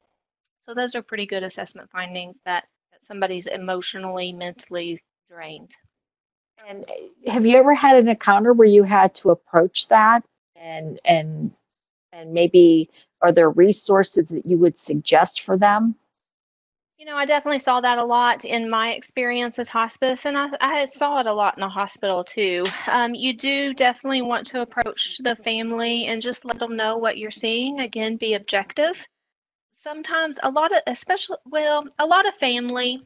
So 0.66 0.74
those 0.74 0.94
are 0.94 1.02
pretty 1.02 1.26
good 1.26 1.42
assessment 1.42 1.90
findings 1.90 2.40
that, 2.44 2.64
that 2.92 3.02
somebody's 3.02 3.46
emotionally, 3.46 4.32
mentally 4.32 5.02
drained. 5.28 5.76
And 6.68 6.84
eh, 6.90 7.30
have 7.30 7.46
you 7.46 7.56
ever 7.56 7.74
had 7.74 7.96
an 7.96 8.08
encounter 8.08 8.52
where 8.52 8.68
you 8.68 8.82
had 8.82 9.14
to 9.16 9.30
approach 9.30 9.88
that 9.88 10.24
and 10.56 10.98
and 11.04 11.52
and 12.12 12.32
maybe 12.32 12.90
are 13.20 13.32
there 13.32 13.50
resources 13.50 14.30
that 14.30 14.46
you 14.46 14.58
would 14.58 14.78
suggest 14.78 15.42
for 15.42 15.56
them? 15.56 15.94
You 16.98 17.04
know, 17.04 17.16
I 17.16 17.26
definitely 17.26 17.58
saw 17.58 17.82
that 17.82 17.98
a 17.98 18.04
lot 18.06 18.46
in 18.46 18.70
my 18.70 18.92
experience 18.92 19.58
as 19.58 19.68
hospice, 19.68 20.24
and 20.24 20.36
I, 20.36 20.48
I 20.58 20.86
saw 20.86 21.20
it 21.20 21.26
a 21.26 21.32
lot 21.34 21.54
in 21.54 21.60
the 21.60 21.68
hospital 21.68 22.24
too. 22.24 22.64
Um, 22.88 23.14
you 23.14 23.34
do 23.36 23.74
definitely 23.74 24.22
want 24.22 24.46
to 24.48 24.62
approach 24.62 25.18
the 25.18 25.36
family 25.36 26.06
and 26.06 26.22
just 26.22 26.46
let 26.46 26.58
them 26.58 26.74
know 26.74 26.96
what 26.96 27.18
you're 27.18 27.30
seeing. 27.30 27.80
Again, 27.80 28.16
be 28.16 28.32
objective. 28.32 29.06
Sometimes 29.72 30.38
a 30.42 30.50
lot 30.50 30.74
of, 30.74 30.80
especially, 30.86 31.36
well, 31.44 31.84
a 31.98 32.06
lot 32.06 32.26
of 32.26 32.34
family, 32.34 33.02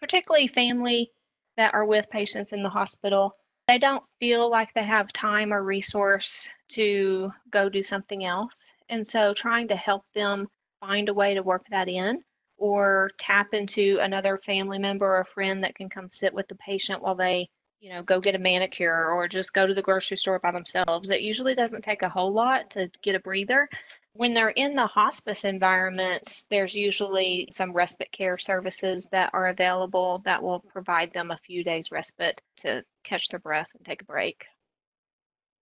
particularly 0.00 0.46
family 0.46 1.10
that 1.56 1.74
are 1.74 1.84
with 1.84 2.10
patients 2.10 2.52
in 2.52 2.62
the 2.62 2.70
hospital, 2.70 3.34
they 3.66 3.78
don't 3.78 4.04
feel 4.20 4.48
like 4.48 4.72
they 4.74 4.84
have 4.84 5.12
time 5.12 5.52
or 5.52 5.60
resource 5.60 6.48
to 6.68 7.32
go 7.50 7.68
do 7.68 7.82
something 7.82 8.24
else. 8.24 8.70
And 8.88 9.04
so 9.04 9.32
trying 9.32 9.68
to 9.68 9.76
help 9.76 10.04
them 10.14 10.46
find 10.78 11.08
a 11.08 11.14
way 11.14 11.34
to 11.34 11.42
work 11.42 11.66
that 11.70 11.88
in 11.88 12.22
or 12.56 13.10
tap 13.18 13.54
into 13.54 13.98
another 14.00 14.38
family 14.38 14.78
member 14.78 15.18
or 15.18 15.24
friend 15.24 15.64
that 15.64 15.74
can 15.74 15.88
come 15.88 16.08
sit 16.08 16.34
with 16.34 16.48
the 16.48 16.54
patient 16.54 17.02
while 17.02 17.14
they 17.14 17.48
you 17.80 17.90
know 17.90 18.02
go 18.02 18.20
get 18.20 18.34
a 18.34 18.38
manicure 18.38 19.10
or 19.10 19.28
just 19.28 19.52
go 19.52 19.66
to 19.66 19.74
the 19.74 19.82
grocery 19.82 20.16
store 20.16 20.38
by 20.38 20.50
themselves. 20.50 21.10
It 21.10 21.20
usually 21.20 21.54
doesn't 21.54 21.82
take 21.82 22.02
a 22.02 22.08
whole 22.08 22.32
lot 22.32 22.70
to 22.70 22.90
get 23.02 23.14
a 23.14 23.20
breather. 23.20 23.68
When 24.14 24.32
they're 24.32 24.48
in 24.48 24.74
the 24.74 24.86
hospice 24.86 25.44
environments 25.44 26.46
there's 26.48 26.74
usually 26.74 27.48
some 27.52 27.72
respite 27.72 28.12
care 28.12 28.38
services 28.38 29.08
that 29.12 29.30
are 29.34 29.48
available 29.48 30.22
that 30.24 30.42
will 30.42 30.60
provide 30.60 31.12
them 31.12 31.30
a 31.30 31.36
few 31.36 31.64
days 31.64 31.90
respite 31.90 32.40
to 32.58 32.84
catch 33.02 33.28
their 33.28 33.40
breath 33.40 33.68
and 33.74 33.84
take 33.84 34.02
a 34.02 34.06
break. 34.06 34.44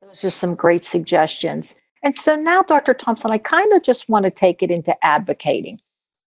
Those 0.02 0.22
are 0.24 0.30
some 0.30 0.54
great 0.54 0.84
suggestions. 0.84 1.74
And 2.04 2.16
so 2.16 2.36
now 2.36 2.62
dr 2.62 2.94
thompson 2.94 3.30
i 3.30 3.38
kind 3.38 3.72
of 3.72 3.82
just 3.82 4.08
want 4.08 4.24
to 4.24 4.30
take 4.30 4.62
it 4.62 4.70
into 4.70 4.94
advocating 5.04 5.80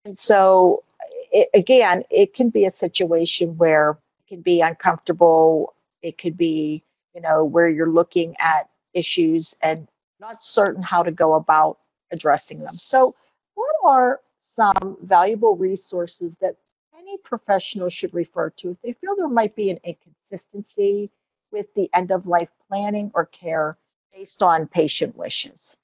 and 0.06 0.18
so, 0.18 0.84
it, 1.32 1.50
again, 1.54 2.04
it 2.12 2.34
can 2.34 2.50
be 2.50 2.66
a 2.66 2.70
situation 2.70 3.58
where 3.58 3.98
it 4.20 4.30
can 4.30 4.42
be 4.42 4.62
uncomfortable. 4.62 5.74
It 6.04 6.18
could 6.20 6.38
be, 6.38 6.84
you 7.16 7.22
know, 7.22 7.44
where 7.44 7.68
you're 7.68 7.92
looking 7.92 8.36
at 8.40 8.70
issues 8.94 9.56
and 9.62 9.88
not 10.20 10.44
certain 10.44 10.84
how 10.84 11.04
to 11.04 11.12
go 11.12 11.34
about 11.34 11.80
addressing 12.12 12.60
them. 12.60 12.76
So, 12.76 13.16
what 13.56 13.76
are 13.84 14.22
some 14.42 14.98
valuable 15.02 15.58
resources 15.58 16.38
that 16.38 16.56
any 16.98 17.18
professional 17.18 17.90
should 17.90 18.14
refer 18.14 18.52
to 18.52 18.72
if 18.72 18.82
they 18.82 18.94
feel 18.94 19.16
there 19.16 19.28
might 19.28 19.56
be 19.56 19.72
an 19.72 19.80
inconsistency 19.84 21.10
with 21.52 21.74
the 21.74 21.90
end 21.94 22.12
of 22.12 22.28
life 22.28 22.50
planning 22.68 23.12
or 23.14 23.26
care 23.26 23.78
based 24.14 24.44
on 24.44 24.68
patient 24.68 25.18
wishes? 25.18 25.78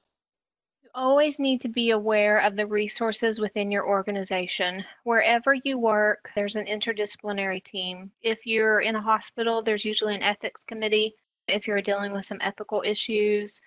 Always 0.94 1.40
need 1.40 1.62
to 1.62 1.70
be 1.70 1.92
aware 1.92 2.40
of 2.40 2.56
the 2.56 2.68
resources 2.68 3.40
within 3.40 3.72
your 3.72 3.88
organization. 3.88 4.84
Wherever 5.04 5.54
you 5.54 5.78
work, 5.78 6.32
there's 6.36 6.56
an 6.56 6.66
interdisciplinary 6.66 7.64
team. 7.64 8.12
If 8.22 8.46
you're 8.46 8.80
in 8.80 8.96
a 8.96 9.02
hospital, 9.02 9.62
there's 9.62 9.86
usually 9.86 10.16
an 10.16 10.24
ethics 10.24 10.64
committee. 10.64 11.16
If 11.48 11.68
you're 11.68 11.82
dealing 11.82 12.14
with 12.14 12.26
some 12.26 12.40
ethical 12.42 12.84
issues, 12.86 13.62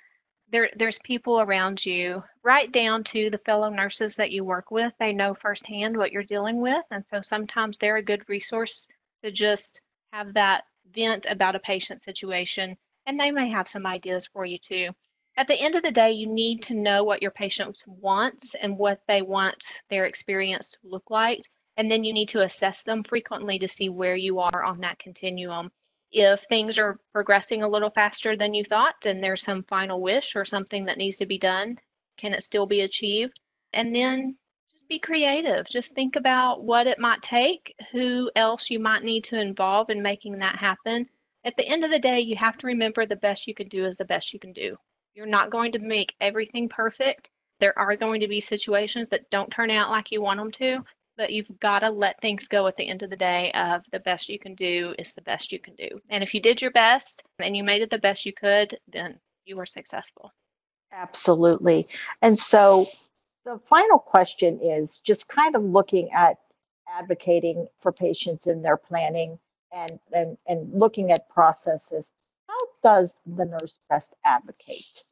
there, 0.51 0.71
there's 0.77 0.99
people 1.01 1.41
around 1.41 1.85
you, 1.85 2.23
right 2.43 2.71
down 2.71 3.05
to 3.05 3.31
the 3.31 3.39
fellow 3.39 3.71
nurses 3.71 4.17
that 4.17 4.31
you 4.31 4.45
work 4.45 4.71
with. 4.71 4.93
They 4.99 5.13
know 5.13 5.35
firsthand 5.35 5.97
what 5.97 6.13
you're 6.13 6.23
dealing 6.23 6.61
with. 6.61 6.85
And 6.91 7.07
so 7.07 7.23
sometimes 7.23 7.79
they're 7.79 7.97
a 7.97 8.03
good 8.03 8.29
resource 8.29 8.89
to 9.23 9.31
just 9.31 9.83
have 10.13 10.35
that 10.35 10.65
vent 10.93 11.27
about 11.29 11.57
a 11.57 11.61
patient 11.61 12.03
situation. 12.03 12.77
And 13.07 13.19
they 13.19 13.31
may 13.31 13.49
have 13.51 13.69
some 13.69 13.87
ideas 13.87 14.27
for 14.27 14.45
you 14.45 14.59
too 14.59 14.91
at 15.37 15.49
the 15.49 15.61
end 15.61 15.75
of 15.75 15.83
the 15.83 15.90
day, 15.90 16.12
you 16.12 16.27
need 16.27 16.62
to 16.64 16.75
know 16.75 17.03
what 17.03 17.23
your 17.23 17.33
patient 17.33 17.83
wants 17.87 18.55
and 18.55 18.79
what 18.79 19.01
they 19.09 19.23
want 19.23 19.83
their 19.88 20.07
experience 20.07 20.70
to 20.70 20.79
look 20.85 21.11
like. 21.11 21.40
And 21.77 21.90
then 21.90 22.05
you 22.05 22.12
need 22.12 22.29
to 22.29 22.40
assess 22.40 22.83
them 22.83 23.03
frequently 23.03 23.59
to 23.59 23.68
see 23.68 23.88
where 23.88 24.14
you 24.14 24.38
are 24.38 24.62
on 24.62 24.81
that 24.81 25.01
continuum. 25.01 25.73
If 26.12 26.42
things 26.42 26.79
are 26.79 27.01
progressing 27.12 27.64
a 27.64 27.68
little 27.68 27.90
faster 27.90 28.37
than 28.37 28.55
you 28.55 28.62
thought 28.62 29.07
and 29.07 29.23
there's 29.23 29.42
some 29.42 29.64
final 29.64 30.01
wish 30.01 30.37
or 30.37 30.44
something 30.44 30.85
that 30.85 30.99
needs 30.99 31.16
to 31.18 31.27
be 31.27 31.38
done, 31.38 31.79
can 32.16 32.33
it 32.33 32.44
still 32.44 32.66
be 32.66 32.83
achieved? 32.83 33.40
And 33.73 33.92
then 33.94 34.37
just 34.70 34.88
be 34.88 35.01
creative. 35.01 35.66
Just 35.68 35.97
think 35.97 36.14
about 36.14 36.62
what 36.62 36.87
it 36.87 37.01
might 37.01 37.23
take, 37.23 37.75
who 37.90 38.31
else 38.37 38.70
you 38.70 38.79
might 38.79 39.03
need 39.03 39.25
to 39.25 39.40
involve 39.40 39.90
in 39.90 40.01
making 40.03 40.38
that 40.38 40.57
happen. 40.57 41.09
At 41.44 41.57
the 41.57 41.66
end 41.66 41.83
of 41.83 41.90
the 41.90 41.99
day, 41.99 42.20
you 42.20 42.37
have 42.37 42.57
to 42.59 42.68
remember 42.68 43.05
the 43.05 43.16
best 43.16 43.49
you 43.49 43.55
can 43.55 43.66
do 43.66 43.85
is 43.85 43.97
the 43.97 44.05
best 44.05 44.33
you 44.33 44.38
can 44.38 44.53
do. 44.53 44.77
You're 45.14 45.27
not 45.27 45.50
going 45.50 45.72
to 45.72 45.79
make 45.79 46.14
everything 46.20 46.68
perfect. 46.68 47.31
There 47.61 47.79
are 47.79 47.96
going 47.96 48.20
to 48.20 48.29
be 48.29 48.40
situations 48.40 49.09
that 49.11 49.31
don't 49.31 49.50
turn 49.50 49.70
out 49.70 49.90
like 49.90 50.11
you 50.11 50.20
want 50.20 50.38
them 50.38 50.50
to, 50.53 50.83
but 51.16 51.31
you've 51.33 51.61
got 51.61 51.81
to 51.81 51.90
let 51.90 52.20
things 52.20 52.48
go 52.48 52.66
at 52.66 52.77
the 52.77 52.88
end 52.88 53.03
of 53.03 53.11
the 53.11 53.16
day 53.16 53.53
of 53.53 53.85
the 53.92 54.00
best 54.00 54.29
you 54.29 54.38
can 54.38 54.55
do 54.55 54.94
is 54.98 55.12
the 55.12 55.22
best 55.22 55.53
you 55.53 55.61
can 55.61 55.74
do. 55.77 56.00
And 56.11 56.24
if 56.24 56.35
you 56.35 56.40
did 56.40 56.61
your 56.61 56.72
best 56.72 57.22
and 57.38 57.57
you 57.57 57.62
made 57.62 57.83
it 57.83 57.90
the 57.90 57.98
best 57.98 58.27
you 58.27 58.33
could, 58.33 58.77
then 58.88 59.18
you 59.44 59.57
were 59.57 59.66
successful. 59.66 60.33
Absolutely. 60.92 61.87
And 62.20 62.37
so 62.37 62.88
the 63.44 63.61
final 63.68 63.98
question 63.98 64.61
is 64.61 64.98
just 64.98 65.29
kind 65.29 65.55
of 65.55 65.62
looking 65.62 66.11
at 66.12 66.38
advocating 66.92 67.68
for 67.81 67.92
patients 67.92 68.46
in 68.46 68.62
their 68.62 68.77
planning 68.77 69.38
and, 69.72 69.98
and, 70.12 70.37
and 70.46 70.72
looking 70.72 71.12
at 71.12 71.29
processes 71.29 72.12
how 72.55 72.67
does 72.83 73.12
the 73.27 73.45
nurse 73.45 73.79
best 73.88 74.14
advocate? 74.25 75.05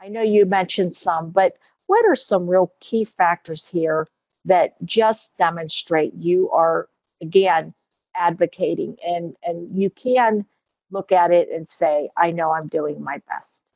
I 0.00 0.08
know 0.08 0.22
you 0.22 0.46
mentioned 0.46 0.94
some, 0.94 1.30
but 1.30 1.58
what 1.86 2.06
are 2.06 2.16
some 2.16 2.48
real 2.48 2.72
key 2.80 3.04
factors 3.04 3.66
here 3.66 4.06
that 4.46 4.74
just 4.84 5.36
demonstrate 5.36 6.14
you 6.14 6.50
are, 6.50 6.88
again, 7.20 7.74
advocating 8.14 8.96
and, 9.06 9.36
and 9.42 9.76
you 9.76 9.90
can 9.90 10.46
look 10.90 11.12
at 11.12 11.30
it 11.30 11.50
and 11.50 11.68
say, 11.68 12.08
I 12.16 12.30
know 12.30 12.50
I'm 12.50 12.68
doing 12.68 13.02
my 13.02 13.20
best? 13.28 13.72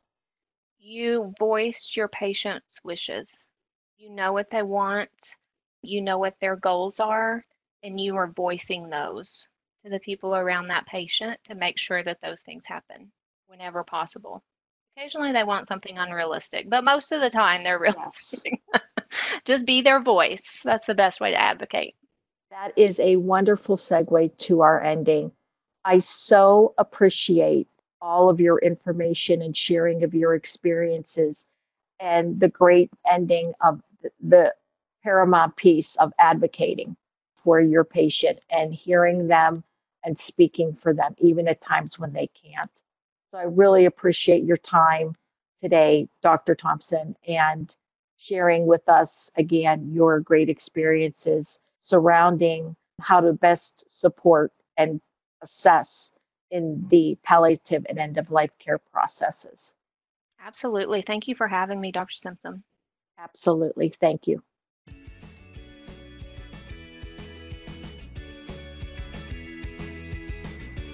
You 0.78 1.35
voiced 1.38 1.96
your 1.96 2.09
patient's 2.09 2.83
wishes. 2.83 3.48
You 3.98 4.11
know 4.11 4.33
what 4.33 4.48
they 4.48 4.62
want, 4.62 5.37
you 5.83 6.00
know 6.00 6.16
what 6.16 6.40
their 6.40 6.56
goals 6.56 7.00
are, 7.00 7.44
and 7.83 8.00
you 8.00 8.16
are 8.16 8.28
voicing 8.28 8.88
those 8.88 9.49
to 9.84 9.90
the 9.90 10.00
people 10.00 10.34
around 10.34 10.68
that 10.68 10.86
patient 10.86 11.38
to 11.44 11.54
make 11.54 11.78
sure 11.78 12.02
that 12.02 12.20
those 12.20 12.42
things 12.42 12.66
happen 12.66 13.10
whenever 13.46 13.82
possible. 13.82 14.42
Occasionally 14.96 15.32
they 15.32 15.44
want 15.44 15.66
something 15.66 15.98
unrealistic, 15.98 16.68
but 16.68 16.84
most 16.84 17.12
of 17.12 17.20
the 17.20 17.30
time 17.30 17.64
they're 17.64 17.78
realistic. 17.80 18.60
Yes. 18.72 18.82
Just 19.44 19.66
be 19.66 19.82
their 19.82 20.00
voice. 20.00 20.62
That's 20.64 20.86
the 20.86 20.94
best 20.94 21.20
way 21.20 21.30
to 21.30 21.40
advocate. 21.40 21.94
That 22.50 22.72
is 22.76 22.98
a 23.00 23.16
wonderful 23.16 23.76
segue 23.76 24.36
to 24.38 24.60
our 24.62 24.82
ending. 24.82 25.32
I 25.84 25.98
so 25.98 26.74
appreciate 26.78 27.68
all 28.02 28.28
of 28.28 28.40
your 28.40 28.58
information 28.58 29.42
and 29.42 29.56
sharing 29.56 30.04
of 30.04 30.14
your 30.14 30.34
experiences 30.34 31.46
and 31.98 32.40
the 32.40 32.48
great 32.48 32.90
ending 33.10 33.52
of 33.60 33.80
the 34.20 34.54
paramount 35.02 35.56
piece 35.56 35.96
of 35.96 36.12
advocating 36.18 36.96
for 37.34 37.60
your 37.60 37.84
patient 37.84 38.38
and 38.50 38.74
hearing 38.74 39.28
them 39.28 39.62
and 40.04 40.16
speaking 40.16 40.74
for 40.74 40.94
them, 40.94 41.14
even 41.18 41.48
at 41.48 41.60
times 41.60 41.98
when 41.98 42.12
they 42.12 42.28
can't. 42.28 42.82
So 43.30 43.38
I 43.38 43.44
really 43.44 43.84
appreciate 43.84 44.44
your 44.44 44.56
time 44.56 45.14
today, 45.62 46.08
Dr. 46.22 46.54
Thompson, 46.54 47.16
and 47.26 47.74
sharing 48.16 48.66
with 48.66 48.88
us 48.88 49.30
again 49.36 49.92
your 49.92 50.20
great 50.20 50.48
experiences 50.48 51.58
surrounding 51.80 52.76
how 53.00 53.20
to 53.20 53.32
best 53.32 53.88
support 53.88 54.52
and 54.76 55.00
assess 55.42 56.12
in 56.50 56.84
the 56.88 57.16
palliative 57.22 57.86
and 57.88 57.98
end 57.98 58.18
of 58.18 58.30
life 58.30 58.50
care 58.58 58.78
processes. 58.78 59.74
Absolutely. 60.40 61.02
Thank 61.02 61.28
you 61.28 61.34
for 61.34 61.46
having 61.46 61.80
me, 61.80 61.92
Dr. 61.92 62.14
Simpson. 62.14 62.64
Absolutely. 63.18 63.90
Thank 63.90 64.26
you. 64.26 64.42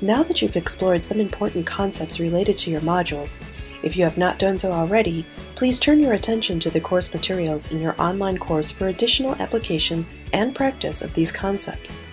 Now 0.03 0.23
that 0.25 0.43
you've 0.43 0.57
explored 0.57 1.01
some 1.01 1.21
important 1.21 1.67
concepts 1.67 2.21
related 2.21 2.59
to 2.59 2.71
your 2.71 2.83
modules, 2.83 3.41
if 3.83 3.97
you 3.97 4.05
have 4.05 4.19
not 4.19 4.39
done 4.39 4.59
so 4.59 4.71
already, 4.73 5.25
please 5.55 5.81
turn 5.81 6.01
your 6.01 6.13
attention 6.13 6.61
to 6.61 6.71
the 6.71 6.81
course 6.81 7.15
materials 7.15 7.73
in 7.73 7.81
your 7.81 7.95
online 8.01 8.37
course 8.37 8.71
for 8.71 8.89
additional 8.89 9.35
application 9.37 10.05
and 10.35 10.55
practice 10.55 11.01
of 11.01 11.15
these 11.15 11.33
concepts. 11.33 12.05